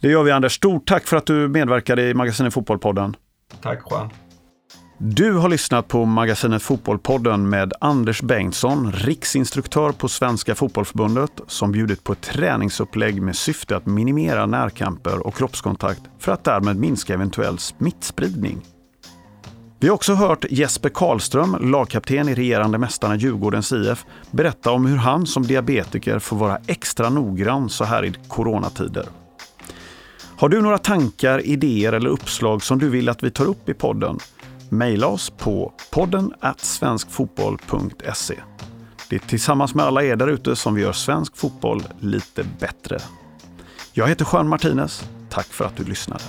Det 0.00 0.08
gör 0.08 0.22
vi 0.22 0.30
Anders. 0.30 0.52
Stort 0.52 0.86
tack 0.86 1.06
för 1.06 1.16
att 1.16 1.26
du 1.26 1.48
medverkade 1.48 2.02
i 2.02 2.14
Magasinet 2.14 2.54
Fotbollpodden. 2.54 3.16
Tack 3.62 3.82
Juan. 3.90 4.10
Du 4.98 5.32
har 5.32 5.48
lyssnat 5.48 5.88
på 5.88 6.04
Magasinet 6.04 6.62
Fotbollpodden 6.62 7.48
med 7.48 7.72
Anders 7.80 8.22
Bengtsson, 8.22 8.92
riksinstruktör 8.92 9.92
på 9.92 10.08
Svenska 10.08 10.54
Fotbollförbundet, 10.54 11.30
som 11.46 11.72
bjudit 11.72 12.04
på 12.04 12.12
ett 12.12 12.20
träningsupplägg 12.20 13.22
med 13.22 13.36
syfte 13.36 13.76
att 13.76 13.86
minimera 13.86 14.46
närkamper 14.46 15.26
och 15.26 15.34
kroppskontakt 15.36 16.00
för 16.18 16.32
att 16.32 16.44
därmed 16.44 16.76
minska 16.76 17.14
eventuell 17.14 17.58
smittspridning. 17.58 18.60
Vi 19.80 19.88
har 19.88 19.94
också 19.94 20.14
hört 20.14 20.44
Jesper 20.50 20.88
Karlström, 20.88 21.56
lagkapten 21.60 22.28
i 22.28 22.34
regerande 22.34 22.78
mästarna 22.78 23.16
Djurgårdens 23.16 23.72
IF, 23.72 24.04
berätta 24.30 24.70
om 24.70 24.86
hur 24.86 24.96
han 24.96 25.26
som 25.26 25.42
diabetiker 25.42 26.18
får 26.18 26.36
vara 26.36 26.58
extra 26.66 27.10
noggrann 27.10 27.70
så 27.70 27.84
här 27.84 28.04
i 28.04 28.12
coronatider. 28.28 29.06
Har 30.36 30.48
du 30.48 30.62
några 30.62 30.78
tankar, 30.78 31.46
idéer 31.46 31.92
eller 31.92 32.10
uppslag 32.10 32.62
som 32.62 32.78
du 32.78 32.88
vill 32.88 33.08
att 33.08 33.22
vi 33.22 33.30
tar 33.30 33.44
upp 33.44 33.68
i 33.68 33.74
podden? 33.74 34.18
Maila 34.78 35.06
oss 35.06 35.30
på 35.30 35.72
podden 35.90 36.32
svenskfotboll.se. 36.60 38.34
Det 39.10 39.16
är 39.16 39.20
tillsammans 39.20 39.74
med 39.74 39.84
alla 39.84 40.04
er 40.04 40.16
där 40.16 40.28
ute 40.28 40.56
som 40.56 40.74
vi 40.74 40.82
gör 40.82 40.92
svensk 40.92 41.36
fotboll 41.36 41.82
lite 42.00 42.44
bättre. 42.60 42.98
Jag 43.92 44.08
heter 44.08 44.26
Juan 44.32 44.48
Martinez. 44.48 45.10
Tack 45.30 45.46
för 45.46 45.64
att 45.64 45.76
du 45.76 45.84
lyssnade. 45.84 46.22